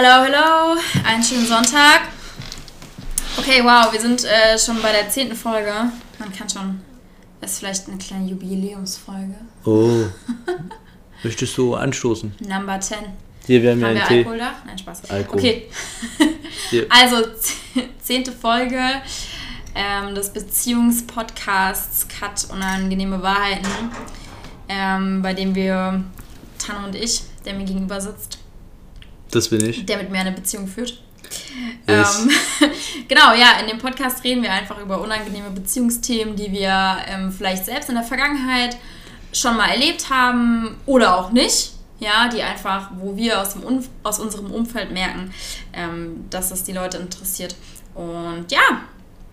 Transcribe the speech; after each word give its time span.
Hello, 0.00 0.22
hello, 0.22 0.80
einen 1.04 1.24
schönen 1.24 1.44
Sonntag. 1.44 2.02
Okay, 3.36 3.64
wow, 3.64 3.92
wir 3.92 4.00
sind 4.00 4.22
äh, 4.24 4.56
schon 4.56 4.80
bei 4.80 4.92
der 4.92 5.10
zehnten 5.10 5.34
Folge. 5.34 5.72
Man 6.20 6.32
kann 6.32 6.48
schon, 6.48 6.80
das 7.40 7.50
ist 7.50 7.58
vielleicht 7.58 7.88
eine 7.88 7.98
kleine 7.98 8.26
Jubiläumsfolge. 8.26 9.34
Oh. 9.64 10.04
Möchtest 11.24 11.58
du 11.58 11.74
anstoßen? 11.74 12.32
Number 12.46 12.78
10. 12.78 12.98
Hier, 13.48 13.60
wir 13.60 13.72
haben, 13.72 13.82
Haben 13.82 13.96
ja 13.96 14.02
wir 14.02 14.02
einen 14.02 14.08
Tee. 14.08 14.18
Alkohol 14.18 14.38
da? 14.38 14.52
Nein, 14.66 14.78
Spaß. 14.78 15.10
Alkohol. 15.10 15.38
Okay. 15.40 15.68
Also, 16.90 17.16
zehnte 18.00 18.30
Folge 18.30 18.80
ähm, 19.74 20.14
des 20.14 20.32
Beziehungspodcasts 20.32 22.06
Cut 22.06 22.46
Unangenehme 22.52 23.20
Wahrheiten, 23.20 23.66
ähm, 24.68 25.22
bei 25.22 25.34
dem 25.34 25.56
wir, 25.56 26.04
Tanne 26.64 26.86
und 26.86 26.94
ich, 26.94 27.22
der 27.44 27.54
mir 27.54 27.64
gegenüber 27.64 28.00
sitzt, 28.00 28.37
Das 29.30 29.48
bin 29.48 29.64
ich. 29.68 29.84
der 29.86 29.98
mit 29.98 30.10
mir 30.10 30.20
eine 30.20 30.32
Beziehung 30.32 30.66
führt. 30.66 31.02
Ähm, 31.86 32.04
genau, 33.08 33.34
ja, 33.34 33.60
in 33.60 33.68
dem 33.68 33.78
Podcast 33.78 34.24
reden 34.24 34.42
wir 34.42 34.52
einfach 34.52 34.78
über 34.80 35.00
unangenehme 35.00 35.50
Beziehungsthemen, 35.50 36.36
die 36.36 36.50
wir 36.52 36.96
ähm, 37.06 37.30
vielleicht 37.30 37.66
selbst 37.66 37.88
in 37.88 37.96
der 37.96 38.04
Vergangenheit 38.04 38.76
schon 39.32 39.56
mal 39.56 39.68
erlebt 39.68 40.08
haben 40.10 40.76
oder 40.86 41.16
auch 41.18 41.30
nicht. 41.32 41.72
Ja, 42.00 42.28
die 42.28 42.40
einfach, 42.42 42.90
wo 42.96 43.16
wir 43.16 43.40
aus, 43.42 43.54
dem 43.54 43.62
Umf- 43.62 43.88
aus 44.04 44.20
unserem 44.20 44.52
Umfeld 44.52 44.92
merken, 44.92 45.32
ähm, 45.72 46.24
dass 46.30 46.50
das 46.50 46.62
die 46.62 46.72
Leute 46.72 46.96
interessiert. 46.98 47.56
Und 47.94 48.46
ja, 48.50 48.82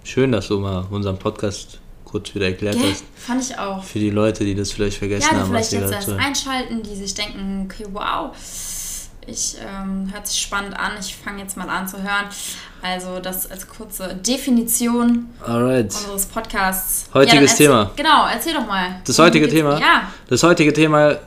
Schön, 0.04 0.32
dass 0.32 0.48
du 0.48 0.60
mal 0.60 0.86
unseren 0.90 1.18
Podcast 1.18 1.80
kurz 2.06 2.34
wieder 2.36 2.46
erklärt 2.48 2.76
gell, 2.78 2.92
hast. 2.92 3.04
fand 3.16 3.42
ich 3.42 3.58
auch. 3.58 3.84
Für 3.84 4.00
die 4.00 4.10
Leute, 4.10 4.44
die 4.46 4.56
das 4.56 4.72
vielleicht 4.72 4.98
vergessen 4.98 5.28
Ja, 5.28 5.30
die 5.30 5.36
haben, 5.36 5.54
was 5.54 5.70
vielleicht 5.70 5.90
sie 5.90 5.96
jetzt 5.96 6.08
erst 6.10 6.10
einschalten, 6.20 6.82
die 6.84 6.96
sich 6.96 7.14
denken, 7.14 7.68
okay, 7.70 7.86
wow, 7.92 8.32
ich 9.28 9.56
ähm, 9.60 10.12
hört 10.14 10.28
sich 10.28 10.40
spannend 10.40 10.78
an, 10.78 10.92
ich 11.00 11.16
fange 11.16 11.42
jetzt 11.42 11.58
mal 11.58 11.70
an 11.70 11.88
zu 11.88 11.98
hören. 11.98 12.26
Also 12.82 13.20
das 13.20 13.50
als 13.50 13.68
kurze 13.68 14.16
Definition 14.16 15.28
Alright. 15.46 15.86
unseres 15.86 16.26
Podcasts. 16.28 17.10
Heutiges 17.14 17.52
erzähl, 17.52 17.68
Thema. 17.68 17.92
Genau, 17.96 18.28
erzähl 18.32 18.54
doch 18.54 18.68
mal. 18.68 19.02
Das 19.06 19.18
heutige 19.18 19.48
Thema? 19.48 19.80
Ja, 19.80 20.12
Das 20.28 20.44
heutige 20.44 20.72
Thema 20.72 21.18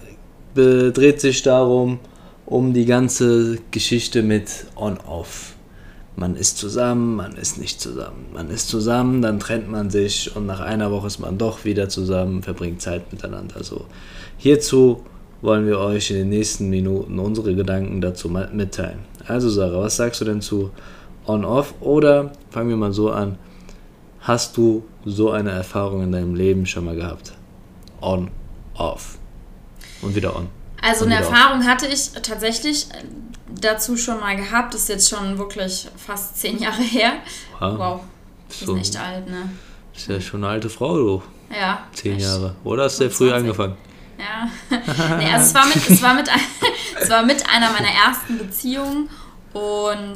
dreht 0.54 1.20
sich 1.20 1.42
darum, 1.42 2.00
um 2.46 2.72
die 2.72 2.86
ganze 2.86 3.58
Geschichte 3.70 4.22
mit 4.22 4.66
On-Off. 4.76 5.54
Man 6.16 6.34
ist 6.34 6.58
zusammen, 6.58 7.14
man 7.14 7.36
ist 7.36 7.58
nicht 7.58 7.80
zusammen. 7.80 8.26
Man 8.32 8.50
ist 8.50 8.68
zusammen, 8.68 9.22
dann 9.22 9.38
trennt 9.38 9.70
man 9.70 9.90
sich 9.90 10.34
und 10.34 10.46
nach 10.46 10.58
einer 10.60 10.90
Woche 10.90 11.06
ist 11.06 11.20
man 11.20 11.38
doch 11.38 11.64
wieder 11.64 11.88
zusammen, 11.88 12.42
verbringt 12.42 12.82
Zeit 12.82 13.12
miteinander. 13.12 13.62
So. 13.62 13.86
Hierzu 14.36 15.04
wollen 15.40 15.66
wir 15.66 15.78
euch 15.78 16.10
in 16.10 16.16
den 16.16 16.28
nächsten 16.30 16.68
Minuten 16.68 17.18
unsere 17.18 17.54
Gedanken 17.54 18.00
dazu 18.00 18.28
mal 18.28 18.48
mitteilen. 18.52 19.00
Also 19.26 19.48
Sarah, 19.48 19.80
was 19.82 19.96
sagst 19.96 20.20
du 20.20 20.24
denn 20.24 20.40
zu 20.40 20.70
On-Off? 21.26 21.74
Oder 21.80 22.32
fangen 22.50 22.70
wir 22.70 22.76
mal 22.76 22.92
so 22.92 23.10
an, 23.10 23.38
hast 24.20 24.56
du 24.56 24.84
so 25.04 25.30
eine 25.30 25.50
Erfahrung 25.50 26.02
in 26.02 26.12
deinem 26.12 26.34
Leben 26.34 26.66
schon 26.66 26.84
mal 26.84 26.96
gehabt? 26.96 27.32
On-Off. 28.00 29.18
Und 30.02 30.14
wieder 30.14 30.34
on. 30.36 30.48
also 30.80 31.04
eine 31.04 31.16
Erfahrung 31.16 31.64
hatte 31.64 31.86
ich 31.86 32.10
tatsächlich 32.22 32.86
äh, 32.90 33.04
dazu 33.60 33.96
schon 33.96 34.20
mal 34.20 34.36
gehabt. 34.36 34.74
Das 34.74 34.82
ist 34.82 34.88
jetzt 34.88 35.08
schon 35.08 35.38
wirklich 35.38 35.88
fast 35.96 36.36
zehn 36.38 36.58
Jahre 36.58 36.82
her. 36.82 37.12
Wow. 37.58 37.78
Wow, 37.78 38.00
So, 38.48 38.66
sind 38.66 38.78
echt 38.78 38.96
alt, 38.96 39.28
ne? 39.28 39.50
ist 39.94 40.06
ja 40.08 40.20
schon 40.20 40.44
eine 40.44 40.52
alte 40.52 40.70
Frau, 40.70 40.96
du. 40.96 41.22
Ja. 41.50 41.84
Zehn. 41.92 42.18
Jahre. 42.20 42.54
Oder 42.62 42.84
hast 42.84 43.00
du 43.00 43.04
ja 43.04 43.10
früh 43.10 43.28
25. 43.30 43.34
angefangen? 43.34 43.87
Ja. 44.18 44.50
nee, 45.18 45.32
also 45.32 45.46
es 45.46 45.54
war, 45.54 45.66
mit, 45.66 45.76
es, 45.76 46.02
war 46.02 46.14
mit, 46.14 46.28
es 47.00 47.08
war 47.10 47.22
mit 47.22 47.48
einer 47.48 47.70
meiner 47.70 47.88
ersten 47.88 48.36
Beziehungen 48.38 49.08
und 49.52 50.14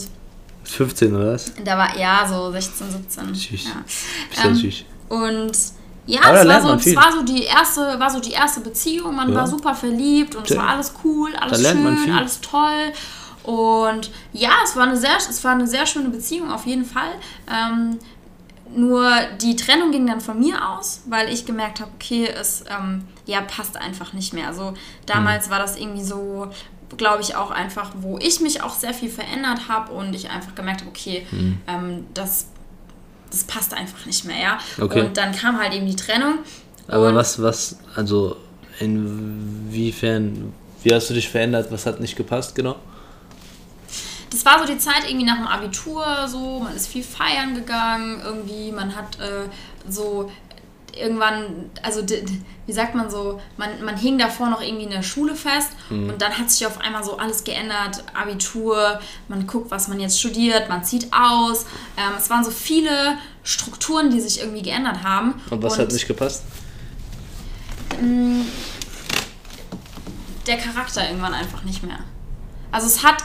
15 0.65 1.15
oder 1.15 1.35
was? 1.35 1.53
da 1.65 1.77
war 1.79 1.97
ja 1.97 2.27
so 2.29 2.51
16, 2.51 2.91
17. 2.91 3.35
Süß. 3.35 3.65
Ja. 3.65 3.71
Ja 4.43 4.49
Ähm, 4.49 4.55
süß. 4.57 4.85
Und 5.09 5.53
ja, 6.07 6.21
Aber 6.25 6.41
es 6.41 6.49
war 6.49 6.61
so, 6.63 6.91
es 6.91 6.97
war 6.97 7.13
so 7.13 7.23
die 7.23 7.45
erste, 7.45 7.81
war 8.01 8.11
so 8.11 8.19
die 8.21 8.33
erste 8.33 8.61
Beziehung. 8.61 9.15
Man 9.15 9.29
Ja. 9.31 9.37
war 9.37 9.47
super 9.47 9.75
verliebt 9.75 10.35
und 10.35 10.43
es 10.43 10.49
Tja. 10.49 10.63
war 10.63 10.71
alles 10.71 10.93
cool, 11.05 11.35
alles 11.37 11.69
schön, 11.69 12.13
alles 12.13 12.41
toll. 12.41 12.93
Und 13.45 14.11
ja, 14.33 14.51
es 14.65 14.77
war 14.77 14.85
eine 14.85 14.97
sehr, 14.97 15.17
es 15.17 15.43
war 15.45 15.53
eine 15.53 15.67
sehr 15.67 15.87
schöne 15.87 16.09
Beziehung 16.09 16.51
auf 16.51 16.67
jeden 16.67 16.85
Fall. 16.85 17.13
Ähm, 17.51 17.99
nur 18.75 19.11
die 19.41 19.57
Trennung 19.57 19.91
ging 19.91 20.07
dann 20.07 20.21
von 20.21 20.39
mir 20.39 20.71
aus, 20.71 21.03
weil 21.07 21.33
ich 21.33 21.45
gemerkt 21.47 21.81
habe, 21.81 21.91
okay, 21.95 22.29
es 22.29 22.65
ähm, 22.69 23.05
ja, 23.27 23.41
passt 23.43 23.77
einfach 23.77 24.13
nicht 24.13 24.33
mehr. 24.33 24.49
Also 24.49 24.75
damals 25.07 25.51
war 25.51 25.59
das 25.59 25.77
irgendwie 25.77 26.03
so, 26.03 26.51
glaube 26.97 27.23
ich, 27.23 27.37
auch 27.37 27.51
einfach, 27.51 27.91
wo 28.01 28.19
ich 28.19 28.41
mich 28.41 28.63
auch 28.63 28.75
sehr 28.75 28.95
viel 28.95 29.11
verändert 29.11 29.69
habe 29.69 29.93
und 29.93 30.15
ich 30.15 30.31
einfach 30.31 30.55
gemerkt 30.55 30.81
habe, 30.81 30.91
okay, 30.91 31.27
ähm, 31.67 32.07
das, 32.15 32.47
das 33.31 33.45
passt 33.45 33.75
einfach 33.75 34.07
nicht 34.07 34.25
mehr, 34.25 34.41
ja. 34.41 34.59
Okay. 34.81 35.03
Und 35.03 35.17
dann 35.17 35.33
kam 35.33 35.61
halt 35.61 35.75
eben 35.75 35.87
die 35.87 35.97
Trennung. 35.97 36.39
Aber 36.89 37.15
was, 37.15 37.41
was, 37.41 37.79
also 37.95 38.37
inwiefern, 38.79 40.53
wie 40.83 40.95
hast 40.95 41.09
du 41.11 41.15
dich 41.15 41.29
verändert? 41.29 41.71
Was 41.71 41.87
hat 41.87 42.01
nicht 42.01 42.17
gepasst, 42.17 42.55
genau? 42.55 42.77
Das 44.33 44.45
war 44.45 44.59
so 44.59 44.73
die 44.73 44.79
Zeit 44.79 45.05
irgendwie 45.07 45.27
nach 45.27 45.37
dem 45.37 45.47
Abitur, 45.47 46.27
so, 46.27 46.61
man 46.61 46.75
ist 46.75 46.89
viel 46.89 47.05
feiern 47.05 47.55
gegangen, 47.55 48.21
irgendwie, 48.25 48.73
man 48.73 48.97
hat 48.97 49.21
äh, 49.21 49.49
so 49.89 50.31
irgendwann, 50.95 51.71
also 51.83 52.03
wie 52.67 52.73
sagt 52.73 52.95
man 52.95 53.11
so, 53.11 53.41
man, 53.57 53.83
man 53.83 53.97
hing 53.97 54.19
davor 54.19 54.49
noch 54.49 54.61
irgendwie 54.61 54.85
in 54.85 54.91
der 54.91 55.03
Schule 55.03 55.35
fest 55.35 55.71
und 55.89 56.21
dann 56.21 56.37
hat 56.37 56.51
sich 56.51 56.67
auf 56.67 56.81
einmal 56.81 57.03
so 57.03 57.17
alles 57.17 57.45
geändert, 57.45 58.05
Abitur, 58.13 59.01
man 59.29 59.47
guckt, 59.47 59.71
was 59.71 59.89
man 59.89 60.01
jetzt 60.01 60.21
studiert, 60.21 60.69
man 60.69 60.85
zieht 60.85 61.09
aus, 61.13 61.65
ähm, 61.97 62.13
es 62.19 62.29
waren 62.29 62.45
so 62.45 62.51
viele 62.51 63.17
Strukturen, 63.43 64.11
die 64.11 64.21
sich 64.21 64.41
irgendwie 64.41 64.63
geändert 64.63 65.03
haben. 65.03 65.41
Und 65.49 65.63
was 65.63 65.79
hat 65.79 65.93
nicht 65.93 66.07
gepasst? 66.07 66.43
der 70.47 70.57
Charakter 70.59 71.07
irgendwann 71.07 71.35
einfach 71.35 71.63
nicht 71.63 71.83
mehr. 71.83 71.99
Also 72.71 72.87
es 72.87 73.05
hat, 73.05 73.23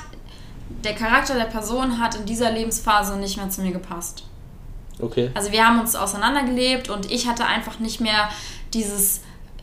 der 0.83 0.95
Charakter 0.95 1.35
der 1.35 1.45
Person 1.45 1.99
hat 1.99 2.15
in 2.15 2.25
dieser 2.25 2.51
Lebensphase 2.51 3.17
nicht 3.17 3.37
mehr 3.37 3.49
zu 3.49 3.61
mir 3.61 3.71
gepasst. 3.71 4.23
Okay. 4.99 5.31
Also 5.33 5.51
wir 5.51 5.65
haben 5.65 5.79
uns 5.79 5.95
auseinandergelebt 5.95 6.89
und 6.89 7.11
ich 7.11 7.27
hatte 7.27 7.45
einfach 7.45 7.79
nicht 7.79 7.99
mehr 7.99 8.29
dieses, 8.73 9.21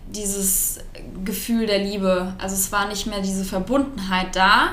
dieses 0.08 0.78
Gefühl 1.24 1.66
der 1.66 1.78
Liebe. 1.78 2.34
Also 2.38 2.54
es 2.54 2.70
war 2.72 2.86
nicht 2.86 3.06
mehr 3.06 3.20
diese 3.20 3.44
Verbundenheit 3.44 4.34
da, 4.36 4.72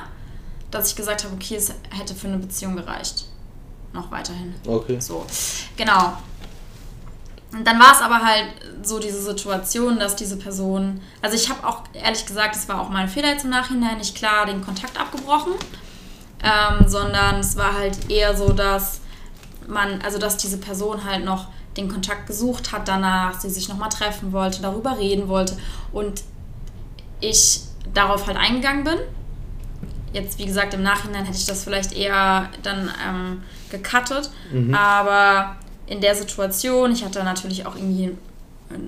dass 0.70 0.90
ich 0.90 0.96
gesagt 0.96 1.24
habe, 1.24 1.34
okay, 1.34 1.56
es 1.56 1.74
hätte 1.90 2.14
für 2.14 2.28
eine 2.28 2.38
Beziehung 2.38 2.76
gereicht. 2.76 3.26
Noch 3.94 4.10
weiterhin. 4.12 4.54
Okay. 4.66 5.00
So, 5.00 5.26
genau. 5.76 6.14
Und 7.52 7.68
dann 7.68 7.78
war 7.80 7.92
es 7.92 8.02
aber 8.02 8.24
halt 8.24 8.48
so 8.82 9.00
diese 9.00 9.22
Situation, 9.22 10.00
dass 10.00 10.16
diese 10.16 10.38
Person, 10.38 11.02
also 11.22 11.36
ich 11.36 11.50
habe 11.50 11.68
auch 11.68 11.84
ehrlich 11.92 12.26
gesagt, 12.26 12.56
es 12.56 12.70
war 12.70 12.80
auch 12.80 12.90
mein 12.90 13.10
Fehler 13.10 13.30
jetzt 13.30 13.44
im 13.44 13.50
Nachhinein, 13.50 13.98
nicht 13.98 14.16
klar 14.16 14.46
den 14.46 14.64
Kontakt 14.64 14.98
abgebrochen, 14.98 15.54
ähm, 16.44 16.88
sondern 16.88 17.40
es 17.40 17.56
war 17.56 17.74
halt 17.78 18.10
eher 18.10 18.36
so, 18.36 18.54
dass 18.54 19.02
man, 19.68 20.02
also 20.02 20.18
dass 20.18 20.38
diese 20.38 20.58
Person 20.58 21.04
halt 21.06 21.24
noch 21.24 21.48
den 21.78 21.88
Kontakt 21.88 22.28
gesucht 22.28 22.72
hat 22.72 22.88
danach, 22.88 23.40
sie 23.40 23.50
sich 23.50 23.70
nochmal 23.70 23.90
treffen 23.90 24.32
wollte, 24.34 24.62
darüber 24.62 24.98
reden 24.98 25.28
wollte 25.28 25.58
und 25.94 26.24
ich 27.22 27.62
darauf 27.94 28.28
halt 28.28 28.38
eingegangen 28.38 28.84
bin. 28.84 28.98
Jetzt, 30.14 30.40
wie 30.40 30.46
gesagt, 30.46 30.74
im 30.74 30.84
Nachhinein 30.84 31.24
hätte 31.24 31.38
ich 31.38 31.46
das 31.46 31.64
vielleicht 31.64 31.94
eher 31.94 32.50
dann 32.64 32.92
ähm, 33.08 33.44
gecuttet, 33.70 34.30
aber 34.76 35.56
in 35.88 36.02
der 36.02 36.16
Situation, 36.16 36.92
ich 36.92 37.06
hatte 37.06 37.24
natürlich 37.24 37.66
auch 37.66 37.76
irgendwie, 37.76 38.18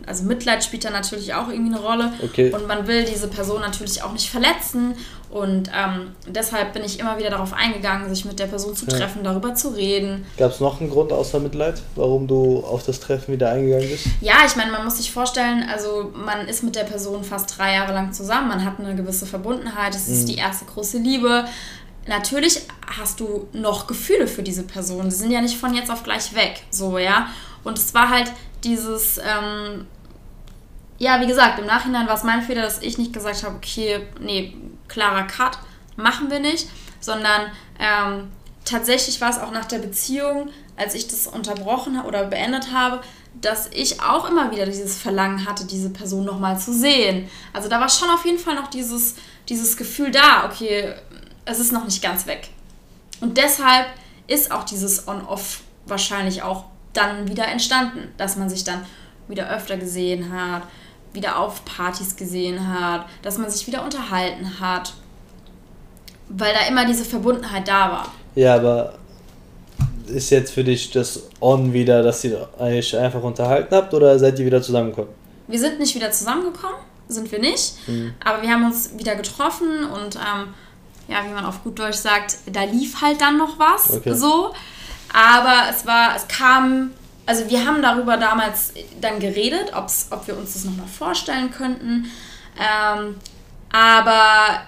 also 0.05 0.23
Mitleid 0.25 0.63
spielt 0.63 0.85
da 0.85 0.89
natürlich 0.89 1.33
auch 1.33 1.49
irgendwie 1.49 1.73
eine 1.75 1.81
Rolle 1.83 2.13
Okay. 2.23 2.51
und 2.53 2.67
man 2.67 2.87
will 2.87 3.03
diese 3.05 3.27
Person 3.27 3.61
natürlich 3.61 4.01
auch 4.03 4.11
nicht 4.13 4.29
verletzen 4.29 4.95
und 5.29 5.69
ähm, 5.75 6.11
deshalb 6.27 6.73
bin 6.73 6.83
ich 6.83 6.99
immer 6.99 7.17
wieder 7.17 7.31
darauf 7.31 7.53
eingegangen, 7.53 8.07
sich 8.13 8.23
mit 8.25 8.37
der 8.39 8.45
Person 8.45 8.75
zu 8.75 8.85
Ja. 8.85 8.97
treffen, 8.97 9.23
darüber 9.23 9.55
zu 9.55 9.69
reden. 9.69 10.25
Gab 10.37 10.51
es 10.51 10.59
noch 10.59 10.79
einen 10.79 10.89
Grund 10.91 11.11
außer 11.11 11.39
Mitleid, 11.39 11.81
warum 11.95 12.27
du 12.27 12.59
auf 12.59 12.85
das 12.85 12.99
Treffen 12.99 13.33
wieder 13.33 13.51
eingegangen 13.51 13.89
bist? 13.89 14.05
Ja, 14.21 14.35
ich 14.45 14.55
meine, 14.55 14.71
man 14.71 14.83
muss 14.85 14.97
sich 14.97 15.11
vorstellen, 15.11 15.65
also 15.71 16.11
man 16.13 16.47
ist 16.47 16.63
mit 16.63 16.75
der 16.75 16.83
Person 16.83 17.23
fast 17.23 17.57
drei 17.57 17.73
Jahre 17.73 17.93
lang 17.93 18.13
zusammen, 18.13 18.47
man 18.49 18.63
hat 18.63 18.79
eine 18.79 18.95
gewisse 18.95 19.25
Verbundenheit, 19.25 19.95
es 19.95 20.07
ist 20.07 20.27
die 20.29 20.35
erste 20.35 20.65
große 20.65 20.99
Liebe. 20.99 21.45
Natürlich 22.05 22.59
hast 22.99 23.21
du 23.21 23.47
noch 23.53 23.87
Gefühle 23.87 24.27
für 24.27 24.43
diese 24.43 24.63
Person, 24.63 25.05
die 25.09 25.15
sind 25.15 25.31
ja 25.31 25.41
nicht 25.41 25.57
von 25.57 25.73
jetzt 25.73 25.89
auf 25.89 26.03
gleich 26.03 26.35
weg, 26.35 26.61
so, 26.69 26.97
ja. 26.97 27.27
Und 27.63 27.77
es 27.77 27.93
war 27.93 28.09
halt 28.09 28.31
dieses, 28.63 29.17
ähm, 29.17 29.87
ja, 30.97 31.19
wie 31.21 31.27
gesagt, 31.27 31.59
im 31.59 31.65
Nachhinein 31.65 32.07
war 32.07 32.15
es 32.15 32.23
mein 32.23 32.41
Fehler, 32.41 32.61
dass 32.61 32.81
ich 32.81 32.97
nicht 32.97 33.13
gesagt 33.13 33.43
habe, 33.43 33.55
okay, 33.55 34.07
nee, 34.19 34.55
klarer 34.87 35.23
Cut, 35.23 35.57
machen 35.95 36.29
wir 36.29 36.39
nicht, 36.39 36.67
sondern 36.99 37.51
ähm, 37.79 38.31
tatsächlich 38.65 39.19
war 39.21 39.29
es 39.29 39.39
auch 39.39 39.51
nach 39.51 39.65
der 39.65 39.79
Beziehung, 39.79 40.49
als 40.75 40.95
ich 40.95 41.07
das 41.07 41.27
unterbrochen 41.27 42.01
oder 42.01 42.25
beendet 42.25 42.71
habe, 42.71 43.01
dass 43.41 43.67
ich 43.71 44.01
auch 44.01 44.29
immer 44.29 44.51
wieder 44.51 44.65
dieses 44.65 44.97
Verlangen 44.97 45.45
hatte, 45.47 45.65
diese 45.65 45.89
Person 45.89 46.23
nochmal 46.23 46.59
zu 46.59 46.73
sehen. 46.73 47.29
Also 47.51 47.67
da 47.67 47.79
war 47.79 47.89
schon 47.89 48.09
auf 48.09 48.25
jeden 48.25 48.39
Fall 48.39 48.55
noch 48.55 48.67
dieses, 48.67 49.15
dieses 49.49 49.75
Gefühl 49.75 50.11
da, 50.11 50.45
okay, 50.45 50.93
es 51.45 51.59
ist 51.59 51.71
noch 51.71 51.83
nicht 51.83 52.01
ganz 52.01 52.25
weg. 52.25 52.49
und 53.19 53.37
deshalb 53.37 53.87
ist 54.27 54.51
auch 54.51 54.63
dieses 54.63 55.07
On-Off 55.07 55.61
wahrscheinlich 55.85 56.41
auch 56.41 56.65
dann 56.93 57.27
wieder 57.27 57.47
entstanden, 57.47 58.13
dass 58.17 58.37
man 58.37 58.49
sich 58.49 58.63
dann 58.63 58.85
wieder 59.27 59.49
öfter 59.49 59.77
gesehen 59.77 60.31
hat, 60.31 60.63
wieder 61.13 61.39
auf 61.39 61.63
Partys 61.65 62.15
gesehen 62.15 62.67
hat, 62.67 63.05
dass 63.21 63.37
man 63.37 63.49
sich 63.49 63.67
wieder 63.67 63.83
unterhalten 63.83 64.59
hat, 64.59 64.93
weil 66.29 66.53
da 66.53 66.67
immer 66.67 66.85
diese 66.85 67.05
Verbundenheit 67.05 67.67
da 67.67 67.91
war. 67.91 68.13
Ja, 68.35 68.55
aber 68.55 68.95
ist 70.07 70.29
jetzt 70.31 70.53
für 70.53 70.63
dich 70.63 70.91
das 70.91 71.23
On 71.39 71.73
wieder, 71.73 72.03
dass 72.03 72.23
ihr 72.23 72.49
euch 72.59 72.97
einfach 72.97 73.21
unterhalten 73.21 73.73
habt 73.73 73.93
oder 73.93 74.17
seid 74.19 74.39
ihr 74.39 74.45
wieder 74.45 74.61
zusammengekommen? 74.61 75.11
Wir 75.47 75.59
sind 75.59 75.79
nicht 75.79 75.95
wieder 75.95 76.11
zusammengekommen, 76.11 76.77
sind 77.07 77.31
wir 77.31 77.39
nicht, 77.39 77.75
mhm. 77.87 78.13
aber 78.23 78.41
wir 78.41 78.49
haben 78.49 78.65
uns 78.65 78.97
wieder 78.97 79.15
getroffen 79.15 79.85
und 79.85 80.15
ähm, 80.15 80.53
ja, 81.07 81.23
wie 81.27 81.33
man 81.33 81.45
auf 81.45 81.63
gut 81.63 81.77
Deutsch 81.79 81.97
sagt, 81.97 82.37
da 82.51 82.63
lief 82.63 83.01
halt 83.01 83.19
dann 83.21 83.37
noch 83.37 83.59
was 83.59 83.91
okay. 83.91 84.13
so. 84.13 84.53
Aber 85.13 85.69
es 85.69 85.85
war, 85.85 86.15
es 86.15 86.27
kam, 86.27 86.91
also 87.25 87.49
wir 87.49 87.65
haben 87.65 87.81
darüber 87.81 88.17
damals 88.17 88.73
dann 88.99 89.19
geredet, 89.19 89.71
ob's, 89.75 90.07
ob 90.09 90.27
wir 90.27 90.37
uns 90.37 90.53
das 90.53 90.65
nochmal 90.65 90.87
vorstellen 90.87 91.51
könnten. 91.51 92.11
Ähm, 92.57 93.15
aber 93.71 94.63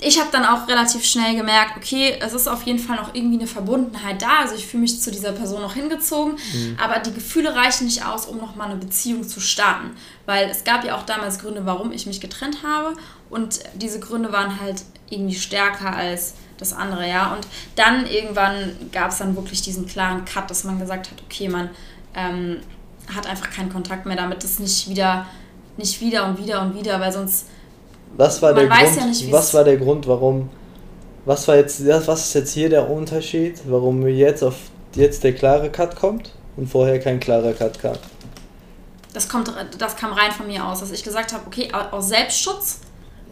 ich 0.00 0.20
habe 0.20 0.28
dann 0.30 0.44
auch 0.44 0.68
relativ 0.68 1.04
schnell 1.04 1.34
gemerkt, 1.34 1.76
okay, 1.76 2.16
es 2.20 2.32
ist 2.32 2.46
auf 2.46 2.62
jeden 2.62 2.78
Fall 2.78 2.96
noch 2.96 3.14
irgendwie 3.14 3.38
eine 3.38 3.48
Verbundenheit 3.48 4.22
da. 4.22 4.40
Also 4.40 4.54
ich 4.54 4.66
fühle 4.66 4.82
mich 4.82 5.00
zu 5.00 5.10
dieser 5.10 5.32
Person 5.32 5.60
noch 5.60 5.74
hingezogen, 5.74 6.34
mhm. 6.34 6.76
aber 6.80 7.00
die 7.00 7.12
Gefühle 7.12 7.54
reichen 7.54 7.86
nicht 7.86 8.04
aus, 8.04 8.26
um 8.26 8.38
nochmal 8.38 8.70
eine 8.70 8.78
Beziehung 8.78 9.26
zu 9.26 9.40
starten. 9.40 9.96
Weil 10.26 10.48
es 10.48 10.62
gab 10.62 10.84
ja 10.84 10.96
auch 10.96 11.02
damals 11.02 11.40
Gründe, 11.40 11.66
warum 11.66 11.90
ich 11.90 12.06
mich 12.06 12.20
getrennt 12.20 12.58
habe. 12.62 12.96
Und 13.28 13.58
diese 13.74 13.98
Gründe 13.98 14.32
waren 14.32 14.60
halt 14.60 14.84
irgendwie 15.10 15.34
stärker 15.34 15.94
als 15.96 16.34
das 16.58 16.72
andere, 16.72 17.08
ja. 17.08 17.32
Und 17.32 17.46
dann 17.76 18.06
irgendwann 18.06 18.76
gab 18.92 19.10
es 19.10 19.18
dann 19.18 19.34
wirklich 19.36 19.62
diesen 19.62 19.86
klaren 19.86 20.24
Cut, 20.24 20.50
dass 20.50 20.64
man 20.64 20.78
gesagt 20.78 21.10
hat, 21.10 21.22
okay, 21.24 21.48
man 21.48 21.70
ähm, 22.14 22.58
hat 23.14 23.26
einfach 23.26 23.50
keinen 23.50 23.72
Kontakt 23.72 24.06
mehr, 24.06 24.16
damit 24.16 24.44
es 24.44 24.58
nicht 24.58 24.88
wieder, 24.88 25.26
nicht 25.76 26.00
wieder 26.00 26.26
und 26.26 26.38
wieder 26.38 26.60
und 26.62 26.78
wieder, 26.78 27.00
weil 27.00 27.12
sonst 27.12 27.46
was 28.16 28.40
war 28.42 28.54
der 28.54 28.66
Grund? 28.66 28.96
Ja 28.96 29.04
nicht, 29.06 29.30
was 29.30 29.54
war 29.54 29.64
der 29.64 29.76
Grund, 29.76 30.06
warum? 30.06 30.48
Was 31.24 31.46
war 31.46 31.56
jetzt, 31.56 31.86
was 31.86 32.26
ist 32.26 32.34
jetzt 32.34 32.52
hier 32.54 32.70
der 32.70 32.88
Unterschied, 32.88 33.60
warum 33.66 34.06
jetzt 34.06 34.42
auf 34.42 34.54
jetzt 34.94 35.24
der 35.24 35.34
klare 35.34 35.70
Cut 35.70 35.94
kommt 35.94 36.32
und 36.56 36.68
vorher 36.68 36.98
kein 37.00 37.20
klarer 37.20 37.52
Cut 37.52 37.78
kam? 37.78 37.96
Das 39.12 39.28
kommt, 39.28 39.52
das 39.78 39.96
kam 39.96 40.12
rein 40.12 40.32
von 40.32 40.46
mir 40.46 40.64
aus, 40.64 40.80
dass 40.80 40.90
ich 40.90 41.04
gesagt 41.04 41.32
habe, 41.32 41.46
okay, 41.46 41.70
aus 41.72 42.08
Selbstschutz 42.08 42.80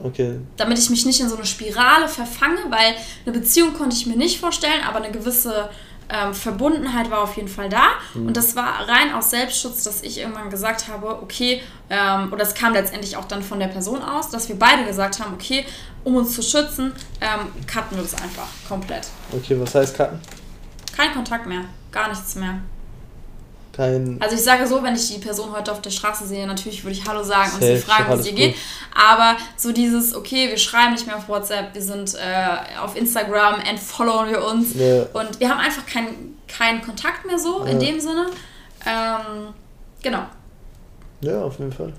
Okay. 0.03 0.39
Damit 0.57 0.79
ich 0.79 0.91
mich 0.91 1.07
nicht 1.07 1.21
in 1.21 1.29
so 1.29 1.37
eine 1.37 1.47
Spirale 1.47 2.09
verfange, 2.09 2.59
weil 2.69 2.95
eine 3.25 3.39
Beziehung 3.39 3.75
konnte 3.75 3.97
ich 3.97 4.07
mir 4.07 4.17
nicht 4.17 4.39
vorstellen, 4.39 4.83
aber 4.87 4.99
eine 4.99 5.11
gewisse 5.11 5.71
ähm, 6.09 6.35
Verbundenheit 6.35 7.11
war 7.11 7.23
auf 7.23 7.37
jeden 7.37 7.49
Fall 7.49 7.69
da. 7.69 7.89
Mhm. 8.15 8.29
Und 8.29 8.37
das 8.37 8.55
war 8.55 8.89
rein 8.89 9.13
aus 9.15 9.31
Selbstschutz, 9.31 9.85
dass 9.85 10.03
ich 10.03 10.19
irgendwann 10.19 10.51
gesagt 10.51 10.89
habe, 10.89 11.23
okay, 11.23 11.63
ähm, 11.91 12.33
oder 12.33 12.43
es 12.43 12.55
kam 12.55 12.75
letztendlich 12.75 13.17
auch 13.17 13.25
dann 13.25 13.43
von 13.43 13.59
der 13.59 13.69
Person 13.69 14.03
aus, 14.03 14.31
dass 14.31 14.49
wir 14.49 14.59
beide 14.59 14.85
gesagt 14.85 15.19
haben, 15.19 15.35
okay, 15.35 15.65
um 16.05 16.17
uns 16.17 16.35
zu 16.35 16.43
schützen, 16.43 16.93
ähm, 17.21 17.49
cutten 17.67 17.97
wir 17.97 18.03
das 18.03 18.15
einfach 18.15 18.47
komplett. 18.69 19.09
Okay, 19.33 19.59
was 19.59 19.75
heißt 19.75 19.97
cutten? 19.97 20.21
Kein 20.97 21.13
Kontakt 21.13 21.47
mehr, 21.47 21.65
gar 21.91 22.09
nichts 22.09 22.37
mehr 22.37 22.61
kein. 23.77 24.17
Also 24.21 24.35
ich 24.35 24.43
sage 24.43 24.67
so, 24.67 24.83
wenn 24.83 24.95
ich 24.95 25.09
die 25.13 25.19
Person 25.19 25.53
heute 25.53 25.71
auf 25.71 25.83
der 25.83 25.91
Straße 25.91 26.27
sehe, 26.27 26.47
natürlich 26.47 26.83
würde 26.83 26.97
ich 26.97 27.07
Hallo 27.07 27.23
sagen 27.23 27.51
safe, 27.51 27.65
und 27.65 27.77
sie 27.77 27.83
fragen, 27.83 28.09
wie 28.09 28.21
es 28.21 28.27
ihr 28.27 28.33
geht. 28.33 28.55
Aber 28.95 29.37
so 29.57 29.73
dieses, 29.73 30.15
okay, 30.15 30.49
wir 30.49 30.57
schreiben 30.57 30.93
nicht 30.93 31.07
mehr 31.07 31.17
auf 31.17 31.29
WhatsApp, 31.29 31.75
wir 31.75 31.83
sind 31.83 32.15
äh, 32.15 32.79
auf 32.81 32.97
Instagram, 32.97 33.61
entfollowen 33.61 34.31
wir 34.31 34.45
uns. 34.45 34.75
Ja. 34.75 35.03
Und 35.13 35.39
wir 35.39 35.51
haben 35.51 35.61
einfach 35.61 35.85
keinen 35.87 36.37
kein 36.49 36.83
Kontakt 36.83 37.27
mehr 37.27 37.39
so, 37.39 37.65
ja. 37.65 37.73
in 37.73 37.81
dem 37.81 38.01
Sinne. 38.01 38.27
Ähm, 38.87 39.49
genau. 40.03 40.23
Ja, 41.21 41.43
auf 41.43 41.59
jeden 41.59 41.73
Fall. 41.73 41.93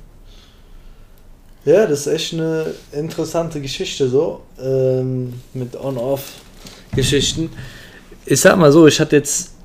Ja, 1.66 1.86
das 1.86 2.02
ist 2.02 2.08
echt 2.08 2.34
eine 2.34 2.74
interessante 2.94 3.60
Geschichte 3.60 4.10
so. 4.10 4.42
Ähm, 4.60 5.34
mit 5.54 5.76
On-Off-Geschichten. 5.76 7.50
Ich 8.26 8.40
sag 8.40 8.58
mal 8.58 8.72
so, 8.72 8.88
ich 8.88 9.00
hatte 9.00 9.18
jetzt 9.18 9.57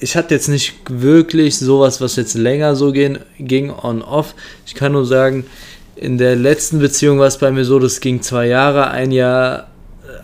ich 0.00 0.16
hatte 0.16 0.34
jetzt 0.34 0.48
nicht 0.48 0.74
wirklich 0.88 1.58
sowas, 1.58 2.00
was 2.00 2.16
jetzt 2.16 2.34
länger 2.34 2.76
so 2.76 2.92
gehen, 2.92 3.18
ging 3.38 3.70
on-off. 3.70 4.34
Ich 4.66 4.74
kann 4.74 4.92
nur 4.92 5.04
sagen, 5.04 5.46
in 5.96 6.18
der 6.18 6.36
letzten 6.36 6.78
Beziehung 6.78 7.18
war 7.18 7.26
es 7.26 7.38
bei 7.38 7.50
mir 7.50 7.64
so, 7.64 7.78
das 7.78 8.00
ging 8.00 8.22
zwei 8.22 8.46
Jahre, 8.46 8.90
ein 8.90 9.10
Jahr, 9.10 9.68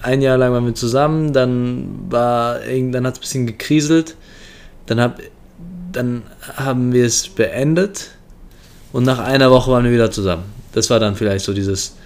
ein 0.02 0.22
Jahr 0.22 0.38
lang 0.38 0.52
waren 0.52 0.66
wir 0.66 0.74
zusammen, 0.74 1.32
dann 1.32 2.06
war 2.08 2.60
dann 2.60 3.06
hat 3.06 3.14
es 3.14 3.18
ein 3.18 3.20
bisschen 3.20 3.46
gekriselt, 3.46 4.16
dann, 4.86 5.00
hab, 5.00 5.20
dann 5.92 6.22
haben 6.56 6.92
wir 6.92 7.06
es 7.06 7.28
beendet 7.28 8.10
und 8.92 9.04
nach 9.04 9.18
einer 9.18 9.50
Woche 9.50 9.72
waren 9.72 9.84
wir 9.84 9.92
wieder 9.92 10.10
zusammen. 10.10 10.44
Das 10.72 10.90
war 10.90 11.00
dann 11.00 11.16
vielleicht 11.16 11.44
so 11.44 11.52
dieses 11.52 11.96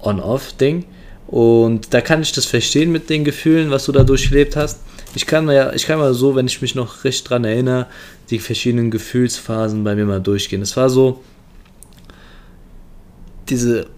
On-Off-Ding. 0.00 0.84
Und 1.26 1.92
da 1.92 2.00
kann 2.00 2.22
ich 2.22 2.32
das 2.32 2.46
verstehen 2.46 2.90
mit 2.90 3.10
den 3.10 3.24
Gefühlen, 3.24 3.70
was 3.70 3.84
du 3.84 3.92
da 3.92 4.02
durchlebt 4.02 4.56
hast. 4.56 4.80
Ich 5.18 5.26
kann 5.26 5.50
ja, 5.50 5.72
ich 5.72 5.84
kann 5.84 5.98
mal 5.98 6.14
so, 6.14 6.36
wenn 6.36 6.46
ich 6.46 6.62
mich 6.62 6.76
noch 6.76 7.02
recht 7.02 7.28
dran 7.28 7.44
erinnere, 7.44 7.88
die 8.30 8.38
verschiedenen 8.38 8.92
Gefühlsphasen 8.92 9.82
bei 9.82 9.96
mir 9.96 10.04
mal 10.04 10.20
durchgehen. 10.20 10.62
Es 10.62 10.76
war 10.76 10.88
so, 10.88 11.24
diese, 13.48 13.88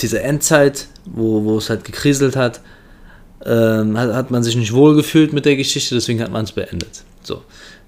diese 0.00 0.20
Endzeit, 0.24 0.88
wo, 1.04 1.44
wo 1.44 1.58
es 1.58 1.70
halt 1.70 1.84
gekriselt 1.84 2.34
hat, 2.34 2.62
ähm, 3.46 3.96
hat, 3.96 4.12
hat 4.12 4.32
man 4.32 4.42
sich 4.42 4.56
nicht 4.56 4.72
wohl 4.72 4.96
gefühlt 4.96 5.32
mit 5.32 5.44
der 5.44 5.54
Geschichte, 5.54 5.94
deswegen 5.94 6.20
hat 6.20 6.32
man 6.32 6.42
es 6.42 6.50
beendet. 6.50 7.04
So. 7.22 7.42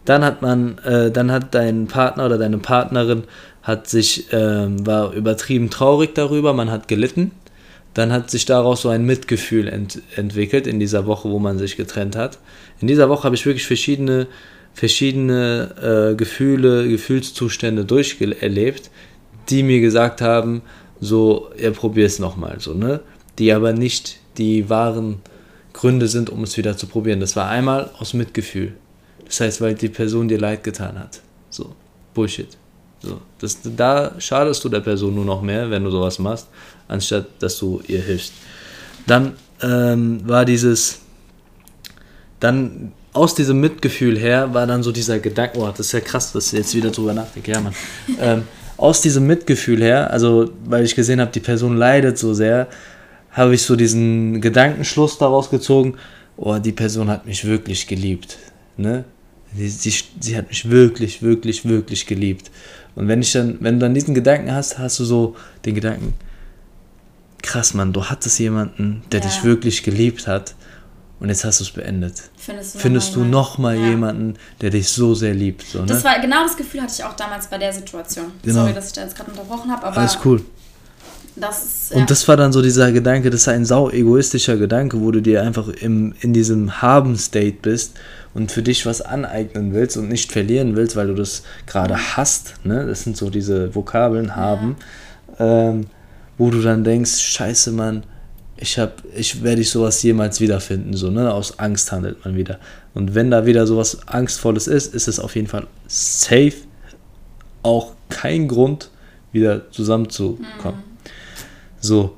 Dann 0.04 0.24
hat 0.24 0.40
man, 0.40 0.78
äh, 0.84 1.10
dann 1.10 1.32
hat 1.32 1.56
dein 1.56 1.88
Partner 1.88 2.26
oder 2.26 2.38
deine 2.38 2.58
Partnerin 2.58 3.24
hat 3.64 3.88
sich, 3.88 4.28
ähm, 4.30 4.86
war 4.86 5.12
übertrieben 5.14 5.68
traurig 5.68 6.14
darüber, 6.14 6.52
man 6.52 6.70
hat 6.70 6.86
gelitten 6.86 7.32
dann 7.94 8.12
hat 8.12 8.30
sich 8.30 8.46
daraus 8.46 8.82
so 8.82 8.88
ein 8.88 9.04
Mitgefühl 9.04 9.68
ent 9.68 10.00
entwickelt 10.16 10.66
in 10.66 10.80
dieser 10.80 11.06
Woche, 11.06 11.30
wo 11.30 11.38
man 11.38 11.58
sich 11.58 11.76
getrennt 11.76 12.16
hat. 12.16 12.38
In 12.80 12.88
dieser 12.88 13.08
Woche 13.08 13.24
habe 13.24 13.34
ich 13.34 13.44
wirklich 13.44 13.66
verschiedene, 13.66 14.26
verschiedene 14.72 16.12
äh, 16.12 16.14
Gefühle, 16.14 16.88
Gefühlszustände 16.88 17.84
durcherlebt, 17.84 18.90
die 19.50 19.62
mir 19.62 19.80
gesagt 19.80 20.20
haben, 20.22 20.62
so, 21.00 21.50
ja, 21.60 21.70
probier 21.72 22.06
es 22.06 22.18
nochmal, 22.18 22.60
so, 22.60 22.74
ne? 22.74 23.00
Die 23.38 23.52
aber 23.52 23.72
nicht 23.72 24.19
die 24.38 24.70
wahren 24.70 25.20
Gründe 25.72 26.06
sind, 26.08 26.31
um 26.31 26.44
es 26.44 26.56
wieder 26.56 26.76
zu 26.76 26.86
probieren. 26.86 27.20
Das 27.20 27.34
war 27.34 27.48
einmal 27.48 27.90
aus 27.98 28.14
Mitgefühl. 28.14 28.74
Das 29.24 29.40
heißt, 29.40 29.60
weil 29.60 29.74
die 29.74 29.88
Person 29.88 30.28
dir 30.28 30.38
leid 30.38 30.62
getan 30.64 30.98
hat. 30.98 31.20
So, 31.50 31.74
Bullshit. 32.14 32.48
So, 33.00 33.20
das, 33.38 33.58
da 33.64 34.12
schadest 34.19 34.62
du 34.64 34.69
der 34.69 34.81
Person 34.81 35.14
nur 35.14 35.24
noch 35.24 35.43
mehr, 35.43 35.70
wenn 35.70 35.82
du 35.82 35.90
sowas 35.90 36.19
machst, 36.19 36.48
anstatt 36.93 37.27
dass 37.41 37.58
du 37.58 37.81
ihr 37.89 38.01
hilfst. 38.01 38.32
Dann 39.06 39.32
ähm, 39.63 40.20
war 40.25 40.44
dieses, 40.44 41.01
dann 42.41 42.93
aus 43.13 43.34
diesem 43.34 43.61
Mitgefühl 43.61 44.19
her 44.19 44.55
war 44.55 44.67
dann 44.67 44.82
so 44.82 44.93
dieser 44.93 45.19
Gedanke, 45.19 45.58
oh, 45.58 45.69
das 45.69 45.81
ist 45.81 45.93
ja 45.93 46.01
krass, 46.01 46.32
dass 46.32 46.53
ich 46.53 46.58
jetzt 46.58 46.75
wieder 46.75 46.91
drüber 46.91 47.15
nachdenke, 47.15 47.51
ja 47.51 47.61
Mann. 47.61 47.75
ähm, 48.20 48.43
aus 48.77 49.01
diesem 49.01 49.27
Mitgefühl 49.27 49.82
her, 49.82 50.11
also 50.11 50.51
weil 50.65 50.84
ich 50.84 50.94
gesehen 50.94 51.20
habe, 51.20 51.31
die 51.31 51.41
Person 51.41 51.77
leidet 51.77 52.19
so 52.19 52.34
sehr, 52.34 52.69
habe 53.31 53.55
ich 53.55 53.63
so 53.63 53.77
diesen 53.77 54.41
Gedankenschluss 54.41 55.19
daraus 55.19 55.51
gezogen, 55.51 55.94
oh, 56.37 56.58
die 56.58 56.72
Person 56.72 57.08
hat 57.08 57.27
mich 57.27 57.44
wirklich 57.44 57.87
geliebt. 57.87 58.39
Ne? 58.77 59.05
Sie, 59.55 59.69
sie, 59.69 59.94
sie 60.20 60.37
hat 60.37 60.49
mich 60.49 60.70
wirklich, 60.70 61.22
wirklich, 61.22 61.65
wirklich 61.65 62.06
geliebt. 62.06 62.51
Und 62.94 63.08
wenn 63.08 63.20
ich 63.20 63.32
dann, 63.32 63.58
wenn 63.61 63.75
du 63.75 63.81
dann 63.81 63.94
diesen 63.94 64.15
Gedanken 64.15 64.53
hast, 64.53 64.79
hast 64.79 64.99
du 64.99 65.05
so 65.05 65.37
den 65.65 65.75
Gedanken, 65.75 66.15
krass, 67.43 67.75
Mann, 67.75 67.93
du 67.93 68.05
hattest 68.05 68.39
jemanden, 68.39 69.03
der 69.13 69.20
ja. 69.20 69.27
dich 69.27 69.44
wirklich 69.44 69.82
geliebt 69.82 70.27
hat 70.27 70.55
und 71.20 71.29
jetzt 71.29 71.44
hast 71.44 71.61
du 71.61 71.65
es 71.65 71.70
beendet. 71.70 72.15
Findest 72.37 72.75
du, 72.75 72.79
Findest 72.81 73.17
noch, 73.17 73.22
du 73.22 73.29
noch 73.29 73.58
mal 73.58 73.77
ja. 73.77 73.91
jemanden, 73.91 74.34
der 74.61 74.70
dich 74.70 74.89
so 74.89 75.15
sehr 75.15 75.34
liebt. 75.34 75.63
So, 75.63 75.81
ne? 75.81 75.87
Das 75.87 76.03
war 76.03 76.19
genau 76.20 76.43
das 76.43 76.56
Gefühl 76.56 76.82
hatte 76.82 76.93
ich 76.96 77.05
auch 77.05 77.15
damals 77.15 77.46
bei 77.46 77.58
der 77.58 77.72
Situation. 77.72 78.32
Genau. 78.43 78.63
Sorry, 78.63 78.75
dass 78.75 78.89
ich 78.89 78.93
da 78.94 79.03
jetzt 79.03 79.17
gerade 79.17 79.31
unterbrochen 79.31 79.70
habe, 79.70 79.87
aber 79.87 79.99
alles 79.99 80.19
cool. 80.25 80.43
Das 81.37 81.65
ist, 81.65 81.91
ja. 81.93 81.99
Und 81.99 82.11
das 82.11 82.27
war 82.29 82.37
dann 82.37 82.53
so 82.53 82.61
dieser 82.61 82.93
Gedanke, 82.93 83.31
das 83.31 83.43
ist 83.43 83.49
ein 83.49 83.65
sau 83.65 83.89
egoistischer 83.89 84.56
Gedanke, 84.56 85.01
wo 85.01 85.11
du 85.13 85.22
dir 85.22 85.43
einfach 85.43 85.69
im, 85.69 86.15
in 86.20 86.32
diesem 86.32 86.82
Haben-State 86.82 87.58
bist 87.63 87.94
und 88.34 88.53
für 88.53 88.63
dich 88.63 88.84
was 88.84 89.01
aneignen 89.01 89.72
willst 89.72 89.96
und 89.96 90.08
nicht 90.08 90.32
verlieren 90.32 90.77
willst, 90.77 90.96
weil 90.96 91.06
du 91.06 91.15
das 91.15 91.43
gerade 91.67 92.17
hast. 92.17 92.55
Ne? 92.65 92.87
Das 92.87 93.05
sind 93.05 93.17
so 93.17 93.31
diese 93.31 93.75
Vokabeln, 93.75 94.37
haben. 94.37 94.77
Ja. 95.39 95.69
Ähm, 95.69 95.87
wo 96.39 96.51
du 96.51 96.60
dann 96.60 96.84
denkst, 96.84 97.19
scheiße, 97.19 97.72
Mann, 97.72 98.05
ich, 98.56 98.79
hab, 98.79 99.03
ich 99.15 99.43
werde 99.43 99.60
ich 99.60 99.70
sowas 99.70 100.03
jemals 100.03 100.41
wiederfinden. 100.41 100.94
So, 100.94 101.10
ne? 101.10 101.32
Aus 101.32 101.58
Angst 101.58 101.91
handelt 101.93 102.24
man 102.24 102.36
wieder. 102.36 102.58
Und 102.94 103.15
wenn 103.15 103.31
da 103.31 103.46
wieder 103.46 103.67
sowas 103.67 104.06
Angstvolles 104.06 104.67
ist, 104.67 104.94
ist 104.94 105.08
es 105.08 105.19
auf 105.19 105.34
jeden 105.34 105.48
Fall 105.48 105.67
safe 105.89 106.55
auch 107.62 107.93
kein 108.08 108.48
Grund, 108.48 108.91
wieder 109.32 109.70
zusammenzukommen. 109.70 110.81
Mhm. 110.81 111.10
So, 111.81 112.17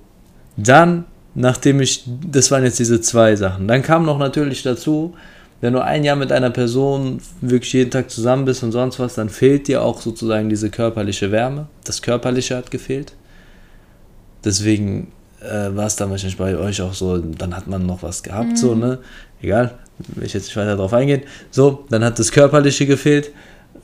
dann 0.57 1.05
nachdem 1.35 1.81
ich, 1.81 2.05
das 2.07 2.51
waren 2.51 2.65
jetzt 2.65 2.79
diese 2.79 3.01
zwei 3.01 3.37
Sachen. 3.37 3.69
Dann 3.69 3.83
kam 3.83 4.05
noch 4.05 4.19
natürlich 4.19 4.63
dazu, 4.63 5.15
wenn 5.61 5.73
du 5.73 5.83
ein 5.83 6.05
Jahr 6.05 6.17
mit 6.17 6.31
einer 6.31 6.51
Person 6.51 7.21
wirklich 7.41 7.73
jeden 7.73 7.91
Tag 7.91 8.11
zusammen 8.11 8.45
bist 8.45 8.63
und 8.63 8.73
sonst 8.73 8.99
was, 8.99 9.15
dann 9.15 9.29
fehlt 9.29 9.69
dir 9.69 9.83
auch 9.83 10.01
sozusagen 10.01 10.49
diese 10.49 10.71
körperliche 10.71 11.33
Wärme. 11.33 11.69
Das 11.85 12.03
Körperliche 12.03 12.57
hat 12.57 12.71
gefehlt. 12.71 13.15
Deswegen 14.45 15.09
äh, 15.41 15.75
war 15.75 15.87
es 15.87 15.97
dann 15.97 16.11
wahrscheinlich 16.11 16.37
bei 16.37 16.57
euch 16.57 16.83
auch 16.83 16.95
so, 16.95 17.19
dann 17.19 17.57
hat 17.57 17.67
man 17.67 17.87
noch 17.87 18.03
was 18.03 18.23
gehabt, 18.23 18.51
mhm. 18.51 18.57
so, 18.57 18.75
ne? 18.75 18.99
Egal, 19.43 19.75
will 20.15 20.25
ich 20.25 20.33
jetzt 20.33 20.47
nicht 20.47 20.57
weiter 20.57 20.77
drauf 20.77 20.93
eingehen. 20.93 21.23
So, 21.51 21.85
dann 21.91 22.05
hat 22.05 22.19
das 22.19 22.33
Körperliche 22.33 22.87
gefehlt. 22.87 23.31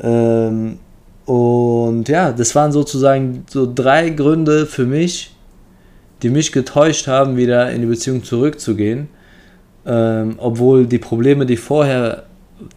Ähm, 0.01 0.79
und 1.27 2.09
ja, 2.09 2.33
das 2.33 2.55
waren 2.55 2.73
sozusagen 2.73 3.45
so 3.49 3.71
drei 3.73 4.11
Gründe 4.11 4.67
für 4.67 4.87
mich, 4.87 5.35
die 6.23 6.31
mich 6.31 6.53
getäuscht 6.53 7.07
haben, 7.07 7.37
wieder 7.37 7.71
in 7.71 7.83
die 7.83 7.87
Beziehung 7.87 8.25
zurückzugehen 8.25 9.09
ähm, 9.87 10.35
obwohl 10.39 10.87
die 10.87 10.99
Probleme, 10.99 11.47
die 11.47 11.57
vorher 11.57 12.25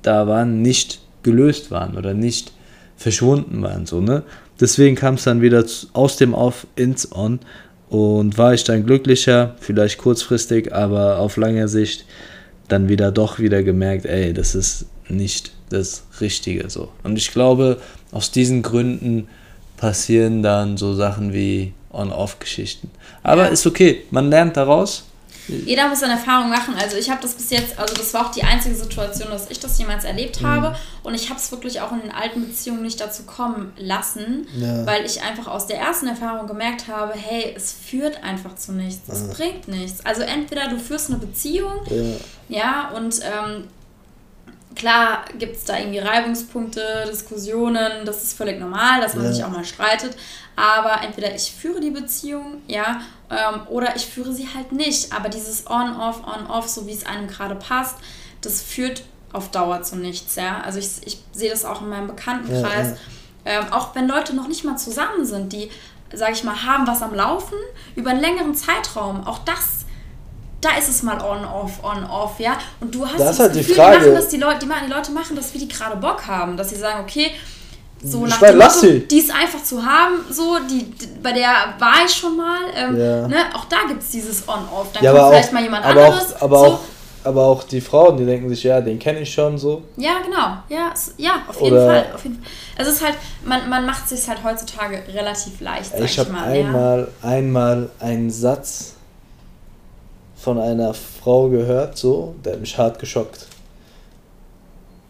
da 0.01 0.27
waren, 0.27 0.61
nicht 0.61 1.01
gelöst 1.23 1.71
waren 1.71 1.97
oder 1.97 2.13
nicht 2.13 2.53
verschwunden 2.95 3.61
waren. 3.61 3.85
So, 3.85 4.01
ne? 4.01 4.23
Deswegen 4.59 4.95
kam 4.95 5.15
es 5.15 5.23
dann 5.23 5.41
wieder 5.41 5.63
aus 5.93 6.17
dem 6.17 6.33
Off 6.33 6.67
ins 6.75 7.11
On 7.11 7.39
und 7.93 8.39
war 8.39 8.55
ich 8.55 8.63
dann 8.63 8.87
glücklicher, 8.87 9.53
vielleicht 9.59 9.99
kurzfristig, 9.99 10.73
aber 10.73 11.19
auf 11.19 11.37
lange 11.37 11.67
Sicht 11.67 12.05
dann 12.67 12.89
wieder 12.89 13.11
doch 13.11 13.37
wieder 13.37 13.61
gemerkt, 13.61 14.07
ey, 14.07 14.33
das 14.33 14.55
ist 14.55 14.87
nicht 15.09 15.51
das 15.69 16.03
Richtige 16.19 16.71
so. 16.71 16.89
Und 17.03 17.17
ich 17.17 17.31
glaube, 17.31 17.77
aus 18.11 18.31
diesen 18.31 18.63
Gründen 18.63 19.27
passieren 19.77 20.41
dann 20.41 20.75
so 20.75 20.95
Sachen 20.95 21.33
wie 21.33 21.73
On-Off-Geschichten. 21.91 22.89
Aber 23.21 23.43
ja. 23.43 23.49
ist 23.49 23.67
okay, 23.67 24.01
man 24.09 24.31
lernt 24.31 24.57
daraus 24.57 25.05
jeder 25.47 25.89
muss 25.89 25.99
seine 25.99 26.13
Erfahrung 26.13 26.49
machen. 26.49 26.75
Also 26.79 26.97
ich 26.97 27.09
habe 27.09 27.21
das 27.21 27.33
bis 27.33 27.49
jetzt, 27.49 27.77
also 27.77 27.93
das 27.93 28.13
war 28.13 28.27
auch 28.27 28.31
die 28.31 28.43
einzige 28.43 28.75
Situation, 28.75 29.29
dass 29.29 29.49
ich 29.49 29.59
das 29.59 29.77
jemals 29.77 30.03
erlebt 30.03 30.41
mhm. 30.41 30.47
habe. 30.47 30.75
Und 31.03 31.13
ich 31.13 31.29
habe 31.29 31.39
es 31.39 31.51
wirklich 31.51 31.81
auch 31.81 31.91
in 31.91 32.01
den 32.01 32.11
alten 32.11 32.45
Beziehungen 32.45 32.81
nicht 32.81 32.99
dazu 32.99 33.23
kommen 33.23 33.73
lassen, 33.77 34.47
ja. 34.57 34.85
weil 34.85 35.05
ich 35.05 35.21
einfach 35.21 35.47
aus 35.47 35.67
der 35.67 35.79
ersten 35.79 36.07
Erfahrung 36.07 36.47
gemerkt 36.47 36.87
habe, 36.87 37.13
hey, 37.13 37.53
es 37.55 37.73
führt 37.73 38.23
einfach 38.23 38.55
zu 38.55 38.71
nichts. 38.71 39.09
Es 39.09 39.27
ja. 39.27 39.33
bringt 39.33 39.67
nichts. 39.67 40.05
Also 40.05 40.21
entweder 40.21 40.69
du 40.69 40.79
führst 40.79 41.09
eine 41.09 41.19
Beziehung, 41.19 41.81
ja, 41.89 42.15
ja 42.49 42.89
und 42.95 43.19
ähm, 43.21 43.67
Klar 44.75 45.25
gibt 45.37 45.55
es 45.55 45.65
da 45.65 45.77
irgendwie 45.77 45.99
Reibungspunkte, 45.99 47.05
Diskussionen, 47.07 48.05
das 48.05 48.23
ist 48.23 48.37
völlig 48.37 48.59
normal, 48.59 49.01
dass 49.01 49.15
man 49.15 49.25
ja. 49.25 49.33
sich 49.33 49.43
auch 49.43 49.49
mal 49.49 49.65
streitet. 49.65 50.15
Aber 50.55 51.01
entweder 51.03 51.33
ich 51.33 51.51
führe 51.51 51.79
die 51.79 51.91
Beziehung, 51.91 52.61
ja, 52.67 53.01
ähm, 53.29 53.67
oder 53.67 53.95
ich 53.95 54.05
führe 54.05 54.33
sie 54.33 54.47
halt 54.53 54.71
nicht. 54.71 55.13
Aber 55.13 55.29
dieses 55.29 55.69
On-Off, 55.69 56.21
On-Off, 56.25 56.67
so 56.69 56.87
wie 56.87 56.93
es 56.93 57.05
einem 57.05 57.27
gerade 57.27 57.55
passt, 57.55 57.97
das 58.41 58.61
führt 58.61 59.03
auf 59.31 59.49
Dauer 59.49 59.81
zu 59.81 59.95
nichts, 59.95 60.35
ja. 60.35 60.61
Also 60.61 60.79
ich, 60.79 61.05
ich 61.05 61.23
sehe 61.33 61.49
das 61.49 61.65
auch 61.65 61.81
in 61.81 61.89
meinem 61.89 62.07
Bekanntenkreis. 62.07 62.89
Ja. 62.89 62.95
Ähm, 63.45 63.73
auch 63.73 63.95
wenn 63.95 64.07
Leute 64.07 64.35
noch 64.35 64.47
nicht 64.47 64.63
mal 64.63 64.77
zusammen 64.77 65.25
sind, 65.25 65.51
die, 65.51 65.69
sage 66.13 66.33
ich 66.33 66.43
mal, 66.43 66.63
haben 66.63 66.87
was 66.87 67.01
am 67.01 67.13
Laufen 67.13 67.57
über 67.95 68.11
einen 68.11 68.21
längeren 68.21 68.55
Zeitraum. 68.55 69.25
Auch 69.25 69.39
das 69.39 69.82
da 70.63 70.77
ist 70.77 70.89
es 70.89 71.03
mal 71.03 71.19
on, 71.21 71.45
off, 71.45 71.83
on, 71.83 72.03
off, 72.05 72.39
ja. 72.39 72.57
Und 72.79 72.93
du 72.93 73.05
hast 73.05 73.19
das, 73.19 73.37
das 73.37 73.39
halt 73.39 73.53
Gefühl, 73.53 73.73
die, 73.73 73.79
Frage. 73.79 73.99
Die, 73.99 74.05
machen 74.05 74.15
das, 74.15 74.27
die, 74.29 74.37
Leute, 74.37 74.59
die, 74.65 74.85
die 74.85 74.91
Leute 74.91 75.11
machen 75.11 75.35
das, 75.35 75.53
wie 75.53 75.59
die 75.59 75.67
gerade 75.67 75.95
Bock 75.97 76.25
haben. 76.27 76.57
Dass 76.57 76.69
sie 76.69 76.77
sagen, 76.77 77.01
okay, 77.03 77.31
so 78.03 78.25
nach 78.25 78.39
dem 78.39 78.57
Motto, 78.57 78.87
die 79.09 79.17
ist 79.17 79.33
einfach 79.33 79.63
zu 79.63 79.83
haben, 79.83 80.25
so, 80.29 80.57
die, 80.69 80.91
die, 80.91 81.07
bei 81.21 81.31
der 81.31 81.75
war 81.79 82.05
ich 82.05 82.13
schon 82.13 82.35
mal. 82.35 82.59
Ähm, 82.75 82.99
ja. 82.99 83.27
ne, 83.27 83.35
auch 83.53 83.65
da 83.65 83.77
gibt 83.87 84.01
es 84.01 84.11
dieses 84.11 84.47
On-Off. 84.47 84.87
Dann 84.93 85.03
ja, 85.03 85.13
kommt 85.13 85.29
vielleicht 85.29 85.49
auch, 85.49 85.53
mal 85.53 85.63
jemand 85.63 85.85
aber 85.85 86.05
anderes. 86.05 86.35
Auch, 86.35 86.41
aber, 86.41 86.59
so. 86.59 86.65
auch, 86.65 86.79
aber 87.23 87.45
auch 87.45 87.63
die 87.63 87.79
Frauen, 87.79 88.17
die 88.17 88.25
denken 88.25 88.49
sich, 88.49 88.63
ja, 88.63 88.81
den 88.81 88.99
kenne 88.99 89.21
ich 89.21 89.33
schon 89.33 89.57
so. 89.57 89.83
Ja, 89.95 90.19
genau. 90.23 90.57
Ja, 90.67 90.93
ja 91.17 91.43
auf, 91.47 91.61
jeden 91.61 91.77
Fall, 91.77 92.05
auf 92.13 92.23
jeden 92.23 92.35
Fall. 92.35 92.51
Es 92.77 92.87
ist 92.87 93.03
halt, 93.03 93.15
man, 93.45 93.69
man 93.69 93.85
macht 93.85 94.03
es 94.03 94.19
sich 94.19 94.29
halt 94.29 94.43
heutzutage 94.43 95.01
relativ 95.13 95.61
leicht, 95.61 95.91
sag 95.91 95.99
ich, 96.01 96.05
ich 96.11 96.19
habe 96.19 96.37
einmal, 96.37 97.07
ja. 97.23 97.29
einmal 97.29 97.89
einen 97.99 98.29
Satz 98.29 98.92
von 100.43 100.59
einer 100.59 100.93
Frau 100.93 101.47
gehört, 101.47 101.97
so, 101.97 102.35
der 102.43 102.53
hat 102.53 102.59
mich 102.59 102.77
hart 102.77 102.99
geschockt. 102.99 103.47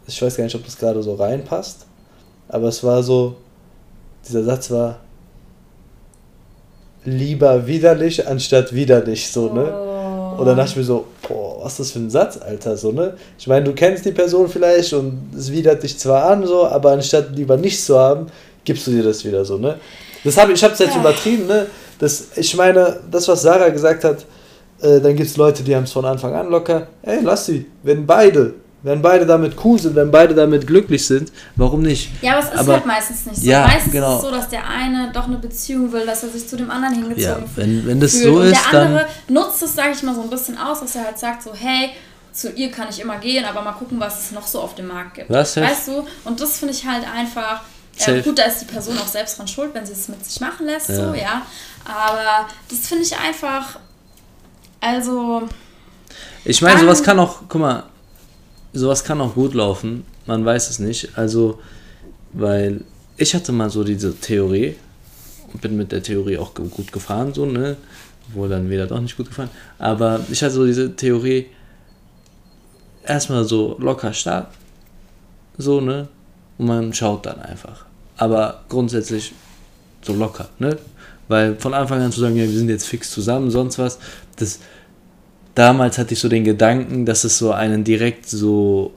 Ich 0.06 0.22
weiß 0.22 0.38
gar 0.38 0.44
nicht, 0.44 0.54
ob 0.54 0.64
das 0.64 0.78
gerade 0.78 1.02
so 1.02 1.16
reinpasst, 1.16 1.88
aber 2.50 2.68
es 2.68 2.84
war 2.84 3.02
so, 3.02 3.36
dieser 4.28 4.44
Satz 4.44 4.70
war 4.70 5.00
lieber 7.04 7.66
widerlich 7.66 8.28
anstatt 8.28 8.74
widerlich, 8.74 9.32
so, 9.32 9.52
ne? 9.52 9.74
Oh. 9.74 10.40
Und 10.40 10.46
dann 10.46 10.56
dachte 10.56 10.72
ich 10.72 10.78
mir 10.78 10.84
so, 10.84 11.06
boah, 11.28 11.64
was 11.64 11.74
ist 11.74 11.80
das 11.80 11.92
für 11.92 12.00
ein 12.00 12.10
Satz, 12.12 12.38
Alter, 12.38 12.78
so, 12.78 12.92
ne? 12.92 13.18
Ich 13.40 13.48
meine, 13.48 13.66
du 13.66 13.74
kennst 13.74 14.06
die 14.06 14.12
Person 14.12 14.48
vielleicht 14.48 14.94
und 14.94 15.32
es 15.36 15.52
widert 15.52 15.82
dich 15.82 15.98
zwar 15.98 16.26
an, 16.26 16.46
so, 16.46 16.68
aber 16.68 16.92
anstatt 16.92 17.36
lieber 17.36 17.58
nichts 17.58 17.86
zu 17.86 17.98
haben, 17.98 18.28
gibst 18.64 18.86
du 18.86 18.92
dir 18.92 19.04
das 19.04 19.26
wieder 19.26 19.44
so, 19.44 19.58
ne? 19.58 19.80
Das 20.24 20.38
hab, 20.38 20.50
ich 20.52 20.64
hab's 20.64 20.78
jetzt 20.78 20.94
ja. 20.94 21.00
übertrieben, 21.00 21.48
ne? 21.48 21.66
Das, 21.98 22.28
ich 22.36 22.56
meine, 22.56 23.00
das, 23.10 23.28
was 23.28 23.42
Sarah 23.42 23.70
gesagt 23.70 24.04
hat, 24.04 24.26
äh, 24.84 25.00
dann 25.00 25.16
gibt 25.16 25.30
es 25.30 25.38
Leute, 25.38 25.64
die 25.64 25.76
haben 25.76 25.84
es 25.84 25.92
von 25.92 26.06
Anfang 26.06 26.34
an 26.34 26.50
locker. 26.50 26.88
Ey, 27.02 27.20
lass 27.22 27.46
sie. 27.46 27.66
Wenn 27.84 28.06
beide, 28.06 28.56
wenn 28.84 29.02
beide 29.02 29.26
damit 29.26 29.56
cool 29.64 29.80
sind, 29.80 29.96
wenn 29.96 30.12
beide 30.12 30.36
damit 30.36 30.68
glücklich 30.68 31.06
sind, 31.06 31.32
warum 31.56 31.82
nicht? 31.82 32.12
Ja, 32.22 32.34
aber 32.34 32.42
es 32.42 32.54
ist 32.54 32.60
aber, 32.60 32.74
halt 32.74 32.86
meistens 32.86 33.26
nicht 33.26 33.38
so. 33.38 33.50
Ja, 33.50 33.66
meistens 33.66 33.94
genau. 33.94 34.18
ist 34.18 34.24
es 34.24 34.30
so, 34.30 34.32
dass 34.32 34.50
der 34.50 34.68
eine 34.68 35.12
doch 35.14 35.28
eine 35.28 35.38
Beziehung 35.38 35.92
will, 35.92 36.06
dass 36.06 36.24
er 36.24 36.30
sich 36.30 36.48
zu 36.48 36.58
dem 36.58 36.70
anderen 36.70 36.96
hingezogen 36.96 37.44
ja, 37.44 37.50
wenn, 37.56 37.88
wenn 37.88 38.00
das 38.00 38.12
fühlt. 38.12 38.24
so 38.24 38.40
Und 38.40 38.46
ist, 38.48 38.72
der 38.72 38.82
andere 38.82 39.06
nutzt 39.30 39.64
es, 39.64 39.74
sage 39.74 39.92
ich 39.94 40.04
mal, 40.04 40.14
so 40.14 40.22
ein 40.22 40.30
bisschen 40.30 40.58
aus, 40.58 40.82
dass 40.82 40.96
er 40.96 41.06
halt 41.06 41.18
sagt 41.18 41.44
so, 41.44 41.52
hey, 41.54 41.92
zu 42.34 42.52
ihr 42.52 42.72
kann 42.72 42.88
ich 42.90 43.00
immer 43.00 43.18
gehen, 43.18 43.46
aber 43.46 43.62
mal 43.62 43.74
gucken, 43.74 44.00
was 44.00 44.26
es 44.26 44.32
noch 44.32 44.48
so 44.48 44.60
auf 44.60 44.76
dem 44.76 44.88
Markt 44.88 45.14
gibt. 45.16 45.30
Was, 45.30 45.56
weißt 45.56 45.88
du? 45.90 46.06
Und 46.26 46.42
das 46.42 46.58
finde 46.58 46.74
ich 46.74 46.86
halt 46.86 47.06
einfach. 47.08 47.62
Äh, 48.06 48.22
gut, 48.22 48.40
da 48.40 48.46
ist 48.46 48.60
die 48.60 48.66
Person 48.66 48.98
auch 48.98 49.08
selbst 49.08 49.38
dran 49.38 49.48
schuld, 49.48 49.70
wenn 49.74 49.86
sie 49.86 49.94
es 49.94 50.08
mit 50.08 50.26
sich 50.26 50.42
machen 50.42 50.66
lässt, 50.66 50.90
ja. 50.90 50.96
so, 50.96 51.14
ja. 51.14 51.44
Aber 51.86 52.48
das 52.68 52.80
finde 52.88 53.04
ich 53.04 53.16
einfach 53.16 53.78
also. 54.84 55.44
Ich 56.46 56.62
meine, 56.62 56.80
sowas 56.82 57.02
kann 57.04 57.20
auch, 57.20 57.44
guck 57.48 57.62
mal, 57.62 57.84
sowas 58.74 59.04
kann 59.04 59.22
auch 59.22 59.34
gut 59.34 59.54
laufen. 59.54 60.06
Man 60.26 60.44
weiß 60.44 60.70
es 60.70 60.80
nicht. 60.80 61.18
Also, 61.18 61.60
weil 62.34 62.82
ich 63.18 63.34
hatte 63.34 63.52
mal 63.52 63.70
so 63.70 63.84
diese 63.84 64.16
Theorie 64.20 64.76
und 65.52 65.62
bin 65.62 65.78
mit 65.78 65.92
der 65.92 66.04
Theorie 66.04 66.38
auch 66.38 66.54
gut 66.54 66.92
gefahren, 66.92 67.34
so, 67.34 67.46
ne? 67.46 67.78
Wohl 68.34 68.50
dann 68.50 68.70
wieder 68.70 68.88
doch 68.88 69.00
nicht 69.00 69.16
gut 69.16 69.28
gefahren. 69.28 69.50
Aber 69.80 70.20
ich 70.32 70.44
hatte 70.44 70.56
so 70.56 70.66
diese 70.66 70.96
Theorie, 70.96 71.48
erstmal 73.06 73.44
so 73.46 73.78
locker 73.80 74.14
starten, 74.14 74.54
so, 75.58 75.80
ne? 75.80 76.08
Und 76.58 76.68
man 76.68 76.94
schaut 76.94 77.26
dann 77.26 77.40
einfach. 77.40 77.86
Aber 78.18 78.64
grundsätzlich 78.70 79.34
so 80.02 80.14
locker, 80.14 80.50
ne? 80.60 80.78
Weil 81.28 81.56
von 81.56 81.74
Anfang 81.74 82.02
an 82.02 82.12
zu 82.12 82.20
sagen, 82.20 82.36
ja, 82.36 82.44
wir 82.44 82.58
sind 82.58 82.70
jetzt 82.70 82.88
fix 82.88 83.12
zusammen, 83.12 83.50
sonst 83.50 83.80
was, 83.80 84.00
das 84.36 84.60
damals 85.56 85.98
hatte 85.98 86.14
ich 86.14 86.20
so 86.20 86.30
den 86.30 86.44
Gedanken, 86.44 87.06
dass 87.06 87.24
es 87.24 87.38
so 87.38 87.52
einen 87.52 87.84
direkt 87.84 88.28
so 88.28 88.94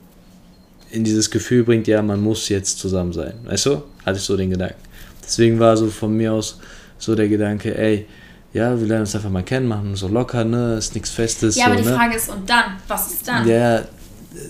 in 0.90 1.04
dieses 1.04 1.30
Gefühl 1.30 1.64
bringt, 1.64 1.86
ja, 1.86 2.00
man 2.02 2.20
muss 2.20 2.48
jetzt 2.48 2.78
zusammen 2.78 3.12
sein. 3.12 3.34
Weißt 3.44 3.66
du? 3.66 3.82
Hatte 4.04 4.18
ich 4.18 4.24
so 4.24 4.36
den 4.36 4.50
Gedanken. 4.50 4.80
Deswegen 5.22 5.58
war 5.58 5.76
so 5.76 5.88
von 5.88 6.16
mir 6.16 6.32
aus 6.32 6.58
so 6.98 7.14
der 7.14 7.28
Gedanke, 7.28 7.76
ey, 7.76 8.06
ja, 8.52 8.78
wir 8.78 8.86
lernen 8.86 9.02
uns 9.02 9.14
einfach 9.14 9.28
mal 9.28 9.42
kennen, 9.42 9.68
machen 9.68 9.96
so 9.96 10.08
locker, 10.08 10.44
ne, 10.44 10.76
ist 10.78 10.94
nichts 10.94 11.10
Festes. 11.10 11.56
Ja, 11.56 11.66
so, 11.66 11.72
aber 11.72 11.82
die 11.82 11.88
ne? 11.88 11.94
Frage 11.94 12.16
ist, 12.16 12.30
und 12.30 12.48
dann? 12.48 12.64
Was 12.88 13.12
ist 13.12 13.28
dann? 13.28 13.46
Ja, 13.46 13.82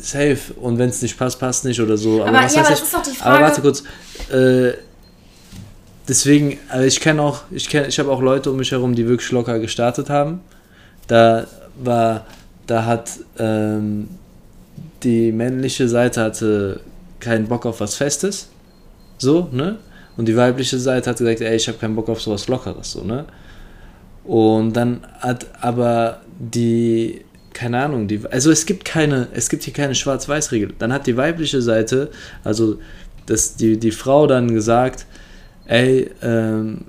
safe. 0.00 0.38
Und 0.60 0.78
wenn 0.78 0.90
es 0.90 1.02
nicht 1.02 1.18
passt, 1.18 1.40
passt 1.40 1.64
nicht 1.64 1.80
oder 1.80 1.96
so. 1.96 2.22
Aber, 2.22 2.28
aber 2.28 2.44
was 2.44 2.54
ja, 2.54 2.60
aber 2.60 2.70
das 2.70 2.82
ist 2.82 2.94
doch 2.94 3.02
die 3.02 3.10
Frage. 3.10 3.36
Aber 3.36 3.44
warte 3.46 3.62
kurz. 3.62 3.82
Äh, 4.30 4.74
deswegen, 6.06 6.58
also 6.68 6.86
ich 6.86 7.00
kenne 7.00 7.22
auch, 7.22 7.42
ich 7.50 7.68
kenne, 7.68 7.88
ich 7.88 7.98
habe 7.98 8.12
auch 8.12 8.20
Leute 8.20 8.50
um 8.50 8.58
mich 8.58 8.70
herum, 8.70 8.94
die 8.94 9.08
wirklich 9.08 9.32
locker 9.32 9.58
gestartet 9.58 10.08
haben. 10.10 10.40
Da 11.06 11.46
war, 11.76 12.26
da 12.66 12.84
hat 12.84 13.10
ähm, 13.38 14.08
die 15.02 15.32
männliche 15.32 15.88
Seite 15.88 16.22
hatte 16.22 16.80
keinen 17.20 17.46
Bock 17.46 17.66
auf 17.66 17.80
was 17.80 17.94
Festes, 17.94 18.48
so, 19.18 19.48
ne? 19.52 19.78
Und 20.16 20.26
die 20.26 20.36
weibliche 20.36 20.78
Seite 20.78 21.10
hat 21.10 21.18
gesagt, 21.18 21.40
ey, 21.40 21.56
ich 21.56 21.68
habe 21.68 21.78
keinen 21.78 21.94
Bock 21.94 22.08
auf 22.08 22.20
sowas 22.22 22.48
Lockeres, 22.48 22.92
so, 22.92 23.04
ne? 23.04 23.26
Und 24.24 24.72
dann 24.72 25.06
hat 25.20 25.46
aber 25.60 26.20
die, 26.38 27.24
keine 27.52 27.84
Ahnung, 27.84 28.08
die, 28.08 28.20
also 28.30 28.50
es 28.50 28.66
gibt 28.66 28.84
keine, 28.84 29.28
es 29.32 29.48
gibt 29.48 29.62
hier 29.62 29.72
keine 29.72 29.94
Schwarz-Weiß-Regel. 29.94 30.74
Dann 30.78 30.92
hat 30.92 31.06
die 31.06 31.16
weibliche 31.16 31.62
Seite, 31.62 32.10
also 32.42 32.78
das, 33.26 33.56
die, 33.56 33.78
die 33.78 33.92
Frau 33.92 34.26
dann 34.26 34.52
gesagt, 34.52 35.06
ey, 35.66 36.10
ähm, 36.22 36.86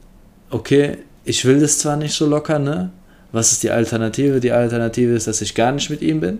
okay, 0.49 0.97
ich 1.25 1.45
will 1.45 1.59
das 1.59 1.79
zwar 1.79 1.97
nicht 1.97 2.13
so 2.13 2.25
locker, 2.25 2.57
ne? 2.57 2.91
Was 3.31 3.51
ist 3.51 3.63
die 3.63 3.71
Alternative? 3.71 4.39
Die 4.39 4.51
Alternative 4.51 5.13
ist, 5.13 5.27
dass 5.27 5.41
ich 5.41 5.55
gar 5.55 5.71
nicht 5.71 5.89
mit 5.89 6.01
ihm 6.01 6.19
bin. 6.19 6.39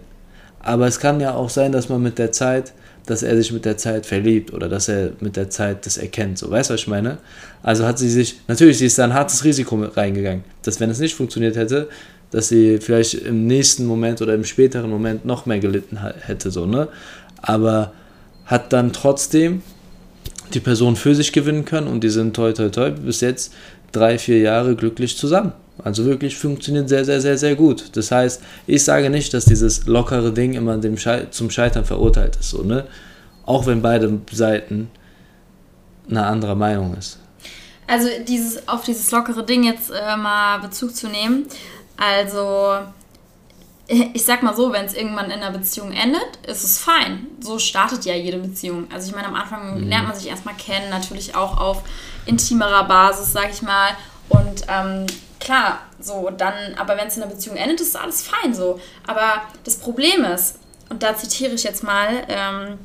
Aber 0.60 0.88
es 0.88 1.00
kann 1.00 1.20
ja 1.20 1.34
auch 1.34 1.50
sein, 1.50 1.72
dass 1.72 1.89
man 1.89 2.01
mit 2.01 2.17
der 2.17 2.32
Zeit, 2.32 2.74
dass 3.06 3.24
er 3.24 3.38
sich 3.38 3.51
mit 3.51 3.65
der 3.65 3.77
Zeit 3.77 4.06
verliebt 4.06 4.53
oder 4.53 4.67
dass 4.67 4.89
er 4.89 5.12
mit 5.20 5.36
der 5.36 5.50
Zeit 5.50 5.86
das 5.86 5.98
erkennt. 5.98 6.38
So, 6.38 6.50
weißt 6.50 6.70
du, 6.70 6.74
was 6.74 6.82
ich 6.82 6.88
meine? 6.88 7.20
Also 7.63 7.86
hat 7.86 8.00
sie 8.00 8.10
sich, 8.10 8.41
natürlich, 8.48 8.79
sie 8.79 8.86
ist 8.86 8.98
da 8.98 9.06
ein 9.06 9.13
hartes 9.13 9.44
Risiko 9.44 9.82
reingegangen, 9.84 10.44
dass 10.63 10.79
wenn 10.79 10.89
es 10.89 11.00
nicht 11.00 11.15
funktioniert 11.15 11.56
hätte, 11.56 11.88
dass 12.32 12.50
sie 12.50 12.79
vielleicht 12.79 13.13
im 13.13 13.48
nächsten 13.48 13.86
Moment 13.86 14.22
oder 14.22 14.34
im 14.34 14.44
späteren 14.44 14.89
Moment 14.89 15.25
noch 15.25 15.46
mehr 15.46 15.60
gelitten 15.60 16.00
hätte, 16.25 16.51
so, 16.51 16.65
ne? 16.65 16.89
Aber 17.41 17.94
hat 18.46 18.74
dann 18.74 18.91
trotzdem 18.91 19.62
die 20.53 20.60
Person 20.60 20.96
für 20.96 21.15
sich 21.15 21.32
gewinnen 21.32 21.65
können 21.65 21.88
und 21.88 22.03
die 22.03 22.10
sind 22.10 22.36
toi 22.36 22.51
toi 22.51 22.70
toi 22.70 22.91
bis 22.91 23.22
jetzt 23.22 23.53
drei, 23.91 24.17
vier 24.17 24.39
Jahre 24.39 24.75
glücklich 24.75 25.17
zusammen. 25.17 25.53
Also 25.84 26.06
wirklich 26.06 26.38
funktioniert 26.38 26.90
sehr, 26.90 27.06
sehr, 27.06 27.22
sehr, 27.22 27.38
sehr 27.38 27.56
gut. 27.56 27.96
Das 27.96 28.12
heißt, 28.12 28.42
ich 28.66 28.84
sage 28.84 29.10
nicht, 29.10 29.34
dass 29.34 29.46
dieses 29.46 29.86
lockere 29.86 30.32
Ding 30.32 30.54
immer 30.54 30.78
dem 30.78 30.98
Schei 30.98 31.28
zum 31.30 31.50
Scheitern 31.50 31.86
verurteilt 31.86 32.36
ist, 32.38 32.50
so, 32.50 32.64
ne? 32.64 32.86
Auch 33.46 33.66
wenn 33.66 33.82
beide 33.82 34.20
Seiten 34.32 34.90
eine 36.10 36.26
andere 36.26 36.56
Meinung 36.56 36.96
ist. 36.98 37.20
Also 37.88 38.10
dieses, 38.28 38.68
auf 38.68 38.84
dieses 38.84 39.10
lockere 39.12 39.46
Ding 39.46 39.64
jetzt 39.64 39.92
äh, 39.92 40.18
mal 40.18 40.60
Bezug 40.60 40.94
zu 40.96 41.08
nehmen. 41.08 41.46
Also 41.96 42.80
ich 44.14 44.26
sag 44.26 44.44
mal 44.44 44.56
so, 44.56 44.72
wenn 44.74 44.86
es 44.86 44.94
irgendwann 44.94 45.26
in 45.26 45.42
einer 45.42 45.52
Beziehung 45.52 45.92
endet, 45.92 46.38
ist 46.46 46.64
es 46.64 46.78
fein. 46.78 47.28
So 47.40 47.60
startet 47.60 48.06
ja 48.06 48.14
jede 48.14 48.38
Beziehung. 48.38 48.88
Also 48.94 49.10
ich 49.10 49.16
meine, 49.16 49.28
am 49.28 49.36
Anfang 49.36 49.82
mhm. 49.82 49.88
lernt 49.88 50.08
man 50.08 50.16
sich 50.16 50.28
erstmal 50.28 50.56
kennen, 50.56 50.90
natürlich 50.90 51.36
auch 51.36 51.58
auf 51.58 51.84
intimerer 52.26 52.84
Basis, 52.84 53.32
sag 53.32 53.50
ich 53.52 53.62
mal. 53.62 53.90
Und 54.30 54.64
ähm, 54.68 55.06
klar, 55.39 55.79
so 56.00 56.29
dann, 56.29 56.75
aber 56.75 56.98
wenn 56.98 57.08
es 57.08 57.17
in 57.17 57.24
einer 57.24 57.32
Beziehung 57.32 57.58
endet, 57.58 57.82
ist 57.82 57.96
alles 57.96 58.24
fein 58.24 58.53
so. 58.53 58.79
Aber 59.06 59.41
das 59.63 59.77
Problem 59.77 60.24
ist, 60.25 60.60
und 60.89 61.03
da 61.03 61.15
zitiere 61.15 61.53
ich 61.53 61.63
jetzt 61.63 61.84
mal 61.84 62.24
ähm, 62.29 62.79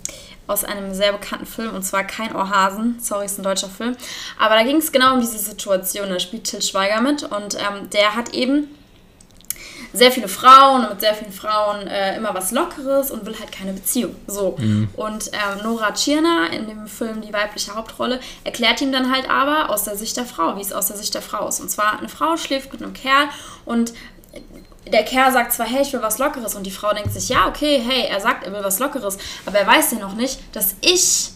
aus 0.46 0.64
einem 0.64 0.94
sehr 0.94 1.12
bekannten 1.12 1.46
Film, 1.46 1.74
und 1.74 1.82
zwar 1.82 2.04
Kein 2.04 2.34
Ohrhasen, 2.34 2.98
sorry, 3.00 3.26
ist 3.26 3.38
ein 3.38 3.44
deutscher 3.44 3.68
Film, 3.68 3.96
aber 4.38 4.54
da 4.56 4.64
ging 4.64 4.76
es 4.76 4.92
genau 4.92 5.14
um 5.14 5.20
diese 5.20 5.38
Situation, 5.38 6.08
da 6.08 6.18
spielt 6.18 6.44
Till 6.44 6.62
Schweiger 6.62 7.00
mit 7.00 7.22
und 7.22 7.54
ähm, 7.54 7.88
der 7.90 8.16
hat 8.16 8.34
eben 8.34 8.68
sehr 9.92 10.10
viele 10.10 10.28
Frauen 10.28 10.84
und 10.84 10.90
mit 10.90 11.00
sehr 11.00 11.14
vielen 11.14 11.32
Frauen 11.32 11.86
äh, 11.86 12.16
immer 12.16 12.34
was 12.34 12.50
Lockeres 12.50 13.10
und 13.10 13.26
will 13.26 13.38
halt 13.38 13.52
keine 13.52 13.72
Beziehung. 13.72 14.16
So. 14.26 14.56
Mhm. 14.58 14.88
Und 14.94 15.30
ähm, 15.32 15.62
Nora 15.62 15.92
Tschirner 15.92 16.50
in 16.52 16.66
dem 16.66 16.86
Film 16.86 17.20
die 17.20 17.32
weibliche 17.32 17.74
Hauptrolle 17.74 18.20
erklärt 18.44 18.80
ihm 18.80 18.92
dann 18.92 19.12
halt 19.12 19.28
aber 19.30 19.70
aus 19.70 19.84
der 19.84 19.96
Sicht 19.96 20.16
der 20.16 20.24
Frau, 20.24 20.56
wie 20.56 20.62
es 20.62 20.72
aus 20.72 20.86
der 20.86 20.96
Sicht 20.96 21.14
der 21.14 21.22
Frau 21.22 21.46
ist. 21.48 21.60
Und 21.60 21.70
zwar 21.70 21.98
eine 21.98 22.08
Frau 22.08 22.36
schläft 22.36 22.72
mit 22.72 22.82
einem 22.82 22.94
Kerl 22.94 23.28
und 23.64 23.92
der 24.90 25.04
Kerl 25.04 25.32
sagt 25.32 25.52
zwar, 25.52 25.66
hey, 25.66 25.82
ich 25.82 25.92
will 25.92 26.02
was 26.02 26.18
Lockeres 26.18 26.54
und 26.54 26.64
die 26.64 26.70
Frau 26.70 26.92
denkt 26.92 27.12
sich, 27.12 27.28
ja, 27.28 27.46
okay, 27.46 27.80
hey, 27.84 28.06
er 28.08 28.20
sagt, 28.20 28.44
er 28.44 28.52
will 28.52 28.64
was 28.64 28.78
Lockeres, 28.78 29.16
aber 29.46 29.58
er 29.58 29.66
weiß 29.66 29.92
ja 29.92 29.98
noch 29.98 30.14
nicht, 30.14 30.40
dass 30.52 30.74
ich 30.80 31.30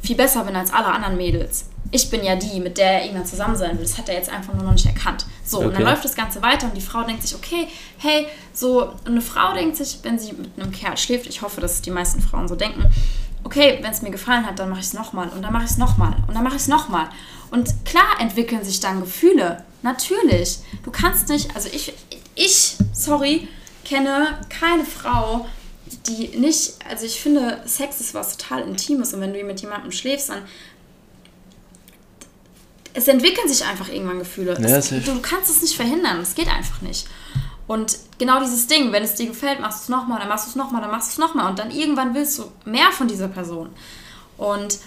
viel 0.00 0.16
besser 0.16 0.44
bin 0.44 0.54
als 0.54 0.72
alle 0.72 0.86
anderen 0.86 1.16
Mädels 1.16 1.66
ich 1.90 2.10
bin 2.10 2.22
ja 2.22 2.36
die, 2.36 2.60
mit 2.60 2.78
der 2.78 2.92
er 2.92 3.04
irgendwann 3.04 3.26
zusammen 3.26 3.56
sein 3.56 3.76
will. 3.78 3.84
Das 3.84 3.96
hat 3.96 4.08
er 4.08 4.14
jetzt 4.14 4.30
einfach 4.30 4.54
nur 4.54 4.64
noch 4.64 4.72
nicht 4.72 4.86
erkannt. 4.86 5.24
So, 5.44 5.58
okay. 5.58 5.66
und 5.66 5.74
dann 5.74 5.82
läuft 5.84 6.04
das 6.04 6.14
Ganze 6.14 6.42
weiter 6.42 6.66
und 6.66 6.76
die 6.76 6.82
Frau 6.82 7.02
denkt 7.02 7.22
sich, 7.22 7.34
okay, 7.34 7.68
hey, 7.98 8.26
so, 8.52 8.92
eine 9.04 9.20
Frau 9.22 9.54
denkt 9.54 9.76
sich, 9.76 9.98
wenn 10.02 10.18
sie 10.18 10.32
mit 10.32 10.50
einem 10.58 10.72
Kerl 10.72 10.96
schläft, 10.96 11.26
ich 11.26 11.42
hoffe, 11.42 11.60
dass 11.60 11.80
die 11.80 11.90
meisten 11.90 12.20
Frauen 12.20 12.48
so 12.48 12.56
denken, 12.56 12.84
okay, 13.44 13.78
wenn 13.80 13.90
es 13.90 14.02
mir 14.02 14.10
gefallen 14.10 14.44
hat, 14.44 14.58
dann 14.58 14.68
mache 14.68 14.80
ich 14.80 14.86
es 14.86 14.92
nochmal 14.92 15.28
und 15.30 15.42
dann 15.42 15.52
mache 15.52 15.64
ich 15.64 15.70
es 15.70 15.78
nochmal 15.78 16.16
und 16.26 16.34
dann 16.34 16.44
mache 16.44 16.56
ich 16.56 16.62
es 16.62 16.68
nochmal. 16.68 17.08
Und 17.50 17.86
klar 17.86 18.20
entwickeln 18.20 18.62
sich 18.62 18.80
dann 18.80 19.00
Gefühle. 19.00 19.64
Natürlich. 19.82 20.58
Du 20.84 20.90
kannst 20.90 21.28
nicht, 21.28 21.54
also 21.54 21.68
ich, 21.72 21.94
ich, 22.34 22.76
sorry, 22.92 23.48
kenne 23.84 24.38
keine 24.50 24.84
Frau, 24.84 25.46
die 26.06 26.36
nicht, 26.36 26.74
also 26.88 27.06
ich 27.06 27.20
finde, 27.20 27.62
Sex 27.64 28.00
ist 28.00 28.12
was 28.12 28.36
total 28.36 28.62
Intimes 28.62 29.14
und 29.14 29.20
wenn 29.20 29.32
du 29.32 29.42
mit 29.44 29.60
jemandem 29.62 29.92
schläfst, 29.92 30.28
dann 30.28 30.42
es 32.94 33.08
entwickeln 33.08 33.48
sich 33.48 33.64
einfach 33.64 33.88
irgendwann 33.88 34.18
Gefühle. 34.18 34.56
Ja, 34.60 34.76
es, 34.76 34.88
du, 34.88 35.00
du, 35.00 35.20
kannst 35.20 35.50
es 35.50 35.62
nicht 35.62 35.76
verhindern, 35.76 36.20
es 36.20 36.34
geht 36.34 36.48
einfach 36.48 36.80
nicht. 36.80 37.06
Und 37.66 37.98
genau 38.18 38.40
dieses 38.40 38.66
Ding, 38.66 38.92
wenn 38.92 39.02
es 39.02 39.14
dir 39.14 39.26
gefällt, 39.26 39.60
machst 39.60 39.80
du 39.80 39.82
es 39.84 39.88
nochmal, 39.88 40.18
dann 40.18 40.28
machst 40.28 40.46
du 40.46 40.50
es 40.50 40.56
nochmal, 40.56 40.80
dann 40.80 40.90
machst 40.90 41.08
du 41.08 41.12
es 41.12 41.18
nochmal 41.18 41.50
und 41.50 41.58
dann 41.58 41.70
irgendwann 41.70 42.14
willst 42.14 42.38
du 42.38 42.50
mehr 42.64 42.90
von 42.90 43.08
dieser 43.08 43.28
Person. 43.28 43.68
Und 44.38 44.78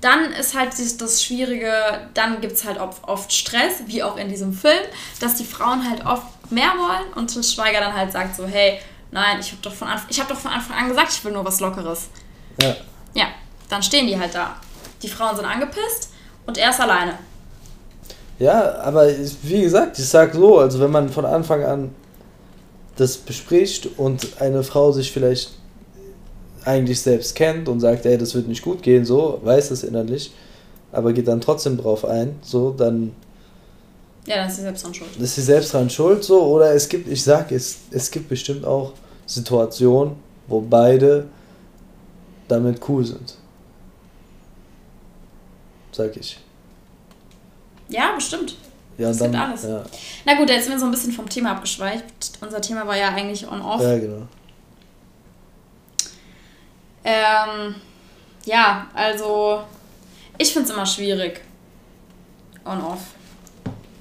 dann 0.00 0.32
ist 0.32 0.56
halt 0.56 0.72
das 1.00 1.22
Schwierige, 1.22 1.72
dann 2.14 2.40
gibt 2.40 2.54
es 2.54 2.64
halt 2.64 2.78
oft 2.78 3.32
Stress, 3.32 3.82
wie 3.86 4.02
auch 4.02 4.16
in 4.16 4.28
diesem 4.28 4.52
Film, 4.52 4.80
dass 5.20 5.34
die 5.34 5.44
Frauen 5.44 5.88
halt 5.88 6.06
oft 6.06 6.50
mehr 6.50 6.72
wollen 6.78 7.12
und 7.14 7.28
Til 7.28 7.42
Schweiger 7.42 7.80
dann 7.80 7.94
halt 7.94 8.12
sagt 8.12 8.36
so, 8.36 8.46
hey, 8.46 8.80
nein, 9.10 9.38
ich 9.40 9.50
habe 9.50 9.62
doch, 9.62 9.72
von 9.72 9.88
hab 9.88 10.28
doch 10.28 10.38
von 10.38 10.52
Anfang 10.52 10.76
an 10.76 10.88
gesagt, 10.88 11.12
ich 11.12 11.24
will 11.24 11.32
nur 11.32 11.44
was 11.44 11.60
Lockeres. 11.60 12.08
Ja. 12.60 12.76
Ja, 13.14 13.26
dann 13.68 13.82
stehen 13.82 14.06
die 14.06 14.18
halt 14.18 14.34
da. 14.34 14.56
Die 15.02 15.08
Frauen 15.08 15.36
sind 15.36 15.44
angepisst 15.44 16.12
und 16.46 16.58
er 16.58 16.70
ist 16.70 16.80
alleine. 16.80 17.18
Ja, 18.42 18.80
aber 18.80 19.08
wie 19.42 19.62
gesagt, 19.62 20.00
ich 20.00 20.08
sag 20.08 20.34
so, 20.34 20.58
also 20.58 20.80
wenn 20.80 20.90
man 20.90 21.10
von 21.10 21.24
Anfang 21.24 21.62
an 21.62 21.94
das 22.96 23.16
bespricht 23.16 23.88
und 23.98 24.40
eine 24.40 24.64
Frau 24.64 24.90
sich 24.90 25.12
vielleicht 25.12 25.52
eigentlich 26.64 27.00
selbst 27.00 27.36
kennt 27.36 27.68
und 27.68 27.78
sagt, 27.78 28.04
ey, 28.04 28.18
das 28.18 28.34
wird 28.34 28.48
nicht 28.48 28.64
gut 28.64 28.82
gehen, 28.82 29.04
so, 29.04 29.38
weiß 29.44 29.70
es 29.70 29.84
innerlich, 29.84 30.32
aber 30.90 31.12
geht 31.12 31.28
dann 31.28 31.40
trotzdem 31.40 31.76
drauf 31.76 32.04
ein, 32.04 32.34
so, 32.42 32.72
dann. 32.72 33.12
Ja, 34.26 34.38
dann 34.38 34.48
ist 34.48 34.56
sie 34.56 34.62
selbst 34.62 34.84
dran 34.84 34.94
schuld. 34.94 35.10
Ist 35.20 35.34
sie 35.36 35.42
selbst 35.42 35.72
dran 35.72 35.88
schuld, 35.88 36.24
so, 36.24 36.42
oder 36.42 36.74
es 36.74 36.88
gibt, 36.88 37.06
ich 37.06 37.22
sag, 37.22 37.52
es, 37.52 37.76
es 37.92 38.10
gibt 38.10 38.28
bestimmt 38.28 38.64
auch 38.64 38.94
Situationen, 39.24 40.16
wo 40.48 40.60
beide 40.60 41.28
damit 42.48 42.80
cool 42.88 43.04
sind. 43.04 43.36
Sag 45.92 46.16
ich. 46.16 46.40
Ja, 47.92 48.12
bestimmt. 48.14 48.56
Ja, 48.98 49.08
das 49.08 49.18
dann, 49.18 49.34
alles. 49.34 49.62
Ja. 49.64 49.82
Na 50.24 50.34
gut, 50.34 50.50
jetzt 50.50 50.64
sind 50.64 50.72
wir 50.72 50.78
so 50.78 50.86
ein 50.86 50.90
bisschen 50.90 51.12
vom 51.12 51.28
Thema 51.28 51.52
abgeschweift. 51.52 52.04
Unser 52.40 52.60
Thema 52.60 52.86
war 52.86 52.96
ja 52.96 53.08
eigentlich 53.08 53.46
on-off. 53.46 53.80
Ja, 53.80 53.98
genau. 53.98 54.26
Ähm, 57.04 57.74
ja, 58.44 58.86
also 58.94 59.62
ich 60.38 60.52
finde 60.52 60.68
es 60.68 60.74
immer 60.74 60.86
schwierig. 60.86 61.40
On-off. 62.64 63.00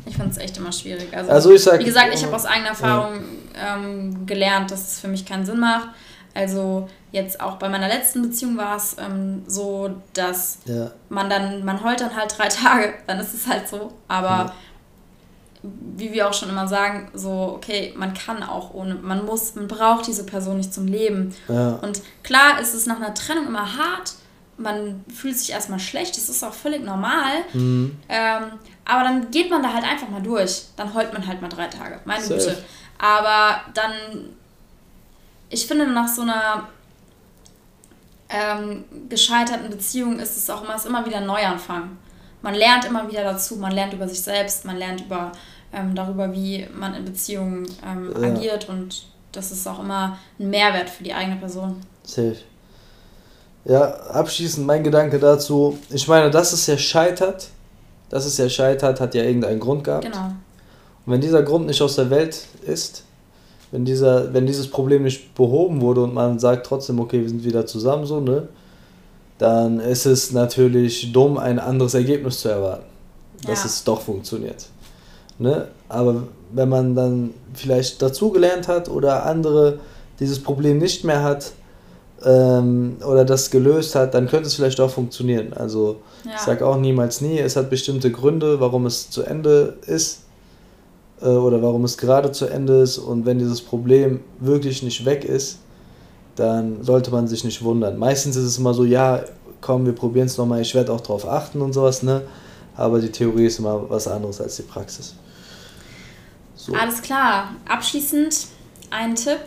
Ich 0.05 0.15
finde 0.15 0.31
es 0.31 0.37
echt 0.37 0.57
immer 0.57 0.71
schwierig. 0.71 1.15
Also, 1.15 1.31
also 1.31 1.51
ich 1.51 1.63
sag, 1.63 1.79
wie 1.79 1.85
gesagt, 1.85 2.13
ich 2.13 2.23
habe 2.23 2.35
aus 2.35 2.45
eigener 2.45 2.69
Erfahrung 2.69 3.21
ja. 3.55 3.77
ähm, 3.77 4.25
gelernt, 4.25 4.71
dass 4.71 4.93
es 4.93 4.99
für 4.99 5.07
mich 5.07 5.25
keinen 5.25 5.45
Sinn 5.45 5.59
macht. 5.59 5.89
Also 6.33 6.87
jetzt 7.11 7.41
auch 7.41 7.55
bei 7.57 7.67
meiner 7.69 7.87
letzten 7.87 8.21
Beziehung 8.21 8.57
war 8.57 8.77
es 8.77 8.95
ähm, 8.99 9.43
so, 9.47 9.89
dass 10.13 10.59
ja. 10.65 10.91
man 11.09 11.29
dann, 11.29 11.65
man 11.65 11.83
heult 11.83 12.01
dann 12.01 12.15
halt 12.15 12.37
drei 12.37 12.47
Tage, 12.47 12.93
dann 13.07 13.19
ist 13.19 13.33
es 13.33 13.47
halt 13.47 13.67
so. 13.67 13.91
Aber 14.07 14.29
ja. 14.29 14.53
wie 15.63 16.13
wir 16.13 16.29
auch 16.29 16.33
schon 16.33 16.49
immer 16.49 16.67
sagen, 16.67 17.09
so, 17.13 17.53
okay, 17.55 17.93
man 17.97 18.13
kann 18.13 18.43
auch 18.43 18.73
ohne, 18.73 18.95
man 18.95 19.25
muss, 19.25 19.55
man 19.55 19.67
braucht 19.67 20.07
diese 20.07 20.25
Person 20.25 20.57
nicht 20.57 20.73
zum 20.73 20.87
Leben. 20.87 21.35
Ja. 21.47 21.71
Und 21.75 22.01
klar 22.23 22.59
ist 22.59 22.73
es 22.73 22.85
nach 22.85 22.97
einer 22.97 23.13
Trennung 23.13 23.47
immer 23.47 23.77
hart, 23.77 24.13
man 24.57 25.03
fühlt 25.13 25.37
sich 25.37 25.51
erstmal 25.51 25.79
schlecht, 25.79 26.15
das 26.15 26.29
ist 26.29 26.43
auch 26.43 26.53
völlig 26.53 26.85
normal. 26.85 27.31
Mhm. 27.53 27.97
Ähm, 28.07 28.43
aber 28.85 29.03
dann 29.03 29.31
geht 29.31 29.49
man 29.49 29.63
da 29.63 29.73
halt 29.73 29.83
einfach 29.83 30.09
mal 30.09 30.21
durch. 30.21 30.63
Dann 30.75 30.93
heult 30.93 31.13
man 31.13 31.25
halt 31.25 31.41
mal 31.41 31.49
drei 31.49 31.67
Tage. 31.67 31.99
Meine 32.05 32.21
Güte. 32.27 32.57
Aber 32.99 33.61
dann 33.73 33.93
ich 35.51 35.67
finde, 35.67 35.85
nach 35.87 36.07
so 36.07 36.21
einer 36.21 36.69
ähm, 38.29 38.85
gescheiterten 39.09 39.69
Beziehung 39.69 40.19
ist 40.19 40.37
es 40.37 40.49
auch 40.49 40.63
immer, 40.63 40.75
ist 40.75 40.85
immer 40.85 41.05
wieder 41.05 41.17
ein 41.17 41.25
Neuanfang. 41.25 41.97
Man 42.41 42.55
lernt 42.55 42.85
immer 42.85 43.07
wieder 43.09 43.23
dazu, 43.23 43.57
man 43.57 43.73
lernt 43.73 43.93
über 43.93 44.07
sich 44.07 44.21
selbst, 44.21 44.65
man 44.65 44.77
lernt 44.77 45.01
über, 45.01 45.31
ähm, 45.73 45.93
darüber, 45.93 46.33
wie 46.33 46.67
man 46.73 46.95
in 46.95 47.05
Beziehungen 47.05 47.67
ähm, 47.85 48.13
ja. 48.19 48.29
agiert 48.29 48.69
und 48.69 49.05
das 49.31 49.51
ist 49.51 49.67
auch 49.67 49.79
immer 49.79 50.17
ein 50.39 50.49
Mehrwert 50.49 50.89
für 50.89 51.03
die 51.03 51.13
eigene 51.13 51.35
Person. 51.35 51.81
Safe. 52.03 52.37
Ja, 53.65 53.91
abschließend 53.91 54.65
mein 54.65 54.83
Gedanke 54.83 55.19
dazu. 55.19 55.77
Ich 55.89 56.07
meine, 56.07 56.31
dass 56.31 56.51
es 56.51 56.65
ja 56.65 56.77
scheitert, 56.77 57.49
dass 58.09 58.25
es 58.25 58.37
ja 58.37 58.49
scheitert, 58.49 58.99
hat 58.99 59.13
ja 59.13 59.23
irgendeinen 59.23 59.59
Grund 59.59 59.83
gehabt. 59.83 60.05
Genau. 60.05 60.31
Und 61.05 61.13
wenn 61.13 61.21
dieser 61.21 61.43
Grund 61.43 61.67
nicht 61.67 61.81
aus 61.81 61.95
der 61.95 62.09
Welt 62.09 62.45
ist, 62.65 63.03
wenn, 63.71 63.85
dieser, 63.85 64.33
wenn 64.33 64.45
dieses 64.45 64.69
Problem 64.69 65.03
nicht 65.03 65.33
behoben 65.33 65.81
wurde 65.81 66.03
und 66.03 66.13
man 66.13 66.39
sagt 66.39 66.65
trotzdem, 66.65 66.99
okay, 66.99 67.21
wir 67.21 67.29
sind 67.29 67.43
wieder 67.43 67.65
zusammen, 67.65 68.05
so, 68.05 68.19
ne? 68.19 68.47
Dann 69.37 69.79
ist 69.79 70.05
es 70.05 70.31
natürlich 70.31 71.11
dumm, 71.11 71.37
ein 71.39 71.57
anderes 71.57 71.95
Ergebnis 71.95 72.41
zu 72.41 72.49
erwarten. 72.49 72.85
Dass 73.47 73.61
ja. 73.61 73.65
es 73.65 73.83
doch 73.83 73.99
funktioniert. 73.99 74.67
Ne? 75.39 75.67
Aber 75.89 76.27
wenn 76.51 76.69
man 76.69 76.93
dann 76.93 77.33
vielleicht 77.55 78.03
dazugelernt 78.03 78.67
hat 78.67 78.87
oder 78.87 79.25
andere 79.25 79.79
dieses 80.19 80.43
Problem 80.43 80.77
nicht 80.77 81.03
mehr 81.03 81.23
hat 81.23 81.53
ähm, 82.23 82.97
oder 83.03 83.25
das 83.25 83.49
gelöst 83.49 83.95
hat, 83.95 84.13
dann 84.13 84.27
könnte 84.27 84.45
es 84.45 84.53
vielleicht 84.53 84.79
auch 84.79 84.91
funktionieren. 84.91 85.53
Also 85.53 86.01
ja. 86.23 86.33
ich 86.35 86.41
sage 86.41 86.67
auch 86.67 86.77
niemals 86.77 87.21
nie, 87.21 87.39
es 87.39 87.55
hat 87.55 87.71
bestimmte 87.71 88.11
Gründe, 88.11 88.59
warum 88.59 88.85
es 88.85 89.09
zu 89.09 89.23
Ende 89.23 89.77
ist 89.87 90.19
äh, 91.21 91.27
oder 91.27 91.61
warum 91.61 91.83
es 91.85 91.97
gerade 91.97 92.31
zu 92.31 92.47
Ende 92.47 92.81
ist. 92.81 92.97
Und 92.97 93.25
wenn 93.25 93.39
dieses 93.39 93.61
Problem 93.61 94.21
wirklich 94.39 94.83
nicht 94.83 95.05
weg 95.05 95.23
ist, 95.23 95.59
dann 96.35 96.83
sollte 96.83 97.11
man 97.11 97.27
sich 97.27 97.43
nicht 97.43 97.63
wundern. 97.63 97.97
Meistens 97.97 98.35
ist 98.35 98.45
es 98.45 98.57
immer 98.57 98.73
so, 98.73 98.83
ja, 98.83 99.23
komm, 99.59 99.85
wir 99.85 99.93
probieren 99.93 100.27
es 100.27 100.37
nochmal, 100.37 100.61
ich 100.61 100.73
werde 100.73 100.91
auch 100.91 101.01
darauf 101.01 101.27
achten 101.27 101.61
und 101.61 101.73
sowas, 101.73 102.03
ne? 102.03 102.23
Aber 102.75 102.99
die 102.99 103.11
Theorie 103.11 103.45
ist 103.45 103.59
immer 103.59 103.89
was 103.89 104.07
anderes 104.07 104.39
als 104.41 104.55
die 104.55 104.63
Praxis. 104.63 105.13
So. 106.55 106.73
Alles 106.73 107.01
klar. 107.01 107.55
Abschließend 107.67 108.47
ein 108.89 109.15
Tipp. 109.15 109.39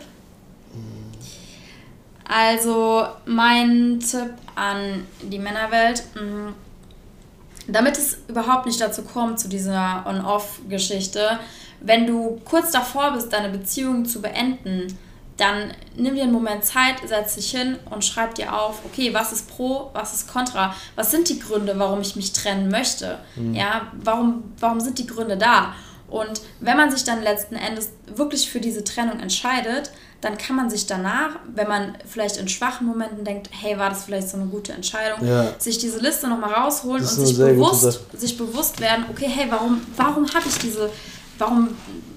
Also 2.27 3.05
mein 3.25 3.99
Tipp 3.99 4.33
an 4.55 5.05
die 5.21 5.39
Männerwelt, 5.39 6.03
mm, 6.15 7.71
damit 7.71 7.97
es 7.97 8.17
überhaupt 8.27 8.65
nicht 8.65 8.81
dazu 8.81 9.03
kommt, 9.03 9.39
zu 9.39 9.47
dieser 9.47 10.03
On-Off-Geschichte, 10.07 11.39
wenn 11.81 12.07
du 12.07 12.41
kurz 12.45 12.71
davor 12.71 13.11
bist, 13.13 13.31
deine 13.31 13.49
Beziehung 13.49 14.05
zu 14.05 14.21
beenden, 14.21 14.97
dann 15.37 15.73
nimm 15.97 16.15
dir 16.15 16.23
einen 16.23 16.31
Moment 16.31 16.63
Zeit, 16.63 16.95
setz 17.05 17.35
dich 17.35 17.51
hin 17.51 17.77
und 17.89 18.05
schreib 18.05 18.35
dir 18.35 18.53
auf, 18.57 18.85
okay, 18.85 19.13
was 19.13 19.33
ist 19.33 19.49
pro, 19.49 19.89
was 19.93 20.13
ist 20.13 20.31
contra, 20.31 20.73
was 20.95 21.11
sind 21.11 21.27
die 21.27 21.39
Gründe, 21.39 21.77
warum 21.77 21.99
ich 21.99 22.15
mich 22.15 22.31
trennen 22.31 22.69
möchte, 22.69 23.19
mhm. 23.35 23.53
ja, 23.53 23.91
warum, 24.01 24.53
warum 24.59 24.79
sind 24.79 24.97
die 24.97 25.07
Gründe 25.07 25.37
da? 25.37 25.73
Und 26.07 26.41
wenn 26.59 26.77
man 26.77 26.91
sich 26.91 27.03
dann 27.03 27.21
letzten 27.23 27.55
Endes 27.55 27.89
wirklich 28.15 28.49
für 28.49 28.61
diese 28.61 28.83
Trennung 28.83 29.19
entscheidet, 29.19 29.91
dann 30.21 30.37
kann 30.37 30.55
man 30.55 30.69
sich 30.69 30.85
danach, 30.85 31.39
wenn 31.53 31.67
man 31.67 31.97
vielleicht 32.05 32.37
in 32.37 32.47
schwachen 32.47 32.87
Momenten 32.87 33.25
denkt, 33.25 33.49
hey, 33.51 33.77
war 33.77 33.89
das 33.89 34.05
vielleicht 34.05 34.29
so 34.29 34.37
eine 34.37 34.45
gute 34.45 34.71
Entscheidung, 34.73 35.27
ja. 35.27 35.53
sich 35.59 35.77
diese 35.77 35.99
Liste 35.99 36.27
nochmal 36.27 36.53
rausholen 36.53 37.01
und 37.01 37.09
sich 37.09 37.37
bewusst, 37.37 37.99
sich 38.13 38.37
bewusst 38.37 38.79
werden, 38.79 39.05
okay, 39.09 39.27
hey, 39.27 39.47
warum, 39.49 39.81
warum 39.97 40.25
habe 40.33 40.45
ich 40.47 40.57
diese, 40.59 40.89
warum, 41.37 41.69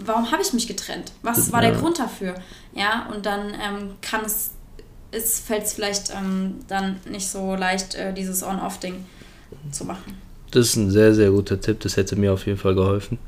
warum 0.04 0.30
habe 0.30 0.42
ich 0.42 0.52
mich 0.52 0.66
getrennt? 0.66 1.12
Was 1.22 1.52
war 1.52 1.60
der 1.60 1.72
Grund 1.72 1.98
dafür? 1.98 2.34
Ja, 2.74 3.08
und 3.14 3.26
dann 3.26 3.48
ähm, 3.54 3.90
kann 4.00 4.24
es, 4.24 4.50
es 5.10 5.40
fällt 5.40 5.64
es 5.64 5.72
vielleicht 5.72 6.10
ähm, 6.10 6.56
dann 6.68 6.96
nicht 7.10 7.28
so 7.28 7.54
leicht, 7.54 7.94
äh, 7.94 8.12
dieses 8.12 8.42
On-Off-Ding 8.42 9.04
zu 9.70 9.84
machen. 9.84 10.18
Das 10.50 10.68
ist 10.68 10.76
ein 10.76 10.90
sehr, 10.90 11.14
sehr 11.14 11.30
guter 11.30 11.60
Tipp. 11.60 11.80
Das 11.80 11.96
hätte 11.96 12.16
mir 12.16 12.32
auf 12.32 12.46
jeden 12.46 12.58
Fall 12.58 12.74
geholfen 12.74 13.18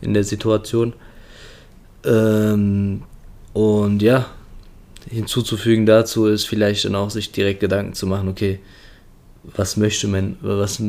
in 0.00 0.14
der 0.14 0.24
Situation. 0.24 0.92
Ähm, 2.04 3.02
und 3.52 4.02
ja, 4.02 4.26
hinzuzufügen 5.08 5.86
dazu 5.86 6.26
ist 6.26 6.46
vielleicht 6.46 6.84
dann 6.84 6.94
auch 6.94 7.10
sich 7.10 7.32
direkt 7.32 7.60
Gedanken 7.60 7.94
zu 7.94 8.06
machen, 8.06 8.28
okay, 8.28 8.60
was 9.54 9.76
möchte 9.76 10.08
man, 10.08 10.36
was, 10.40 10.82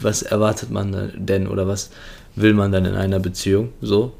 was 0.00 0.22
erwartet 0.22 0.70
man 0.70 1.12
denn 1.14 1.46
oder 1.46 1.68
was 1.68 1.90
will 2.34 2.54
man 2.54 2.72
dann 2.72 2.84
in 2.84 2.94
einer 2.94 3.18
Beziehung, 3.18 3.70
so. 3.80 4.12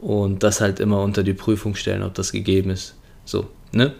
Und 0.00 0.42
das 0.42 0.60
halt 0.60 0.80
immer 0.80 1.02
unter 1.02 1.22
die 1.22 1.34
Prüfung 1.34 1.74
stellen, 1.74 2.02
ob 2.02 2.14
das 2.14 2.32
gegeben 2.32 2.70
ist, 2.70 2.94
so, 3.24 3.46
ne? 3.72 3.92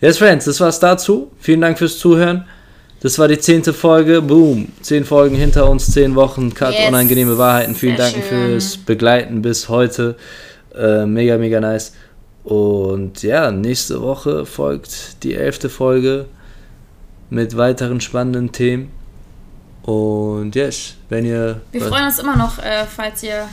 Yes, 0.00 0.18
Friends, 0.18 0.44
das 0.44 0.60
war's 0.60 0.78
dazu. 0.78 1.30
Vielen 1.38 1.62
Dank 1.62 1.78
fürs 1.78 1.98
Zuhören. 1.98 2.44
Das 3.00 3.18
war 3.18 3.28
die 3.28 3.38
zehnte 3.38 3.72
Folge. 3.72 4.20
Boom. 4.20 4.68
Zehn 4.82 5.04
Folgen 5.04 5.36
hinter 5.36 5.70
uns, 5.70 5.90
zehn 5.90 6.14
Wochen. 6.14 6.52
Cut, 6.52 6.74
yes. 6.74 6.88
unangenehme 6.88 7.38
Wahrheiten. 7.38 7.74
Vielen 7.74 7.96
Dank 7.96 8.14
fürs 8.16 8.76
Begleiten 8.76 9.40
bis 9.40 9.70
heute. 9.70 10.16
Äh, 10.74 11.06
mega, 11.06 11.38
mega 11.38 11.60
nice. 11.60 11.94
Und 12.44 13.22
ja, 13.22 13.50
nächste 13.50 14.02
Woche 14.02 14.44
folgt 14.44 15.22
die 15.22 15.34
elfte 15.34 15.68
Folge 15.68 16.26
mit 17.30 17.56
weiteren 17.56 18.00
spannenden 18.00 18.52
Themen. 18.52 18.90
Und 19.86 20.56
yes, 20.56 20.94
wenn 21.08 21.24
ihr. 21.24 21.60
Wir 21.70 21.80
freuen 21.80 22.06
uns 22.06 22.18
immer 22.18 22.36
noch, 22.36 22.58
äh, 22.58 22.84
falls 22.84 23.22
ihr 23.22 23.48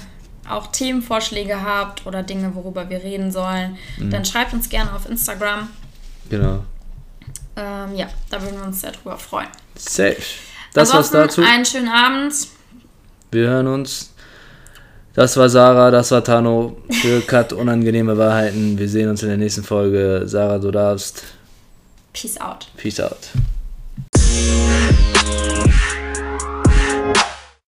auch 0.49 0.67
Themenvorschläge 0.67 1.61
habt 1.61 2.05
oder 2.05 2.23
Dinge, 2.23 2.53
worüber 2.55 2.89
wir 2.89 3.03
reden 3.03 3.31
sollen, 3.31 3.77
mhm. 3.97 4.09
dann 4.09 4.25
schreibt 4.25 4.51
uns 4.51 4.67
gerne 4.67 4.93
auf 4.93 5.07
Instagram. 5.07 5.69
Genau. 6.29 6.63
Ähm, 7.55 7.95
ja, 7.95 8.07
da 8.31 8.41
würden 8.41 8.57
wir 8.57 8.65
uns 8.65 8.81
sehr 8.81 8.91
drüber 8.91 9.17
freuen. 9.17 9.47
Safe. 9.75 10.17
Das 10.73 10.89
Ansonsten 10.89 11.17
war's 11.17 11.35
dazu. 11.35 11.41
Einen 11.43 11.65
schönen 11.65 11.87
Abend. 11.87 12.33
Wir 13.31 13.47
hören 13.49 13.67
uns. 13.67 14.11
Das 15.13 15.37
war 15.37 15.47
Sarah, 15.47 15.91
das 15.91 16.09
war 16.09 16.23
Tano 16.23 16.77
für 16.89 17.21
Cut 17.27 17.53
Unangenehme 17.53 18.17
Wahrheiten. 18.17 18.79
Wir 18.79 18.89
sehen 18.89 19.07
uns 19.07 19.21
in 19.21 19.29
der 19.29 19.37
nächsten 19.37 19.63
Folge. 19.63 20.23
Sarah, 20.25 20.57
du 20.57 20.71
darfst. 20.71 21.23
Peace 22.11 22.41
out. 22.41 22.67
Peace 22.75 22.99
out. 22.99 23.29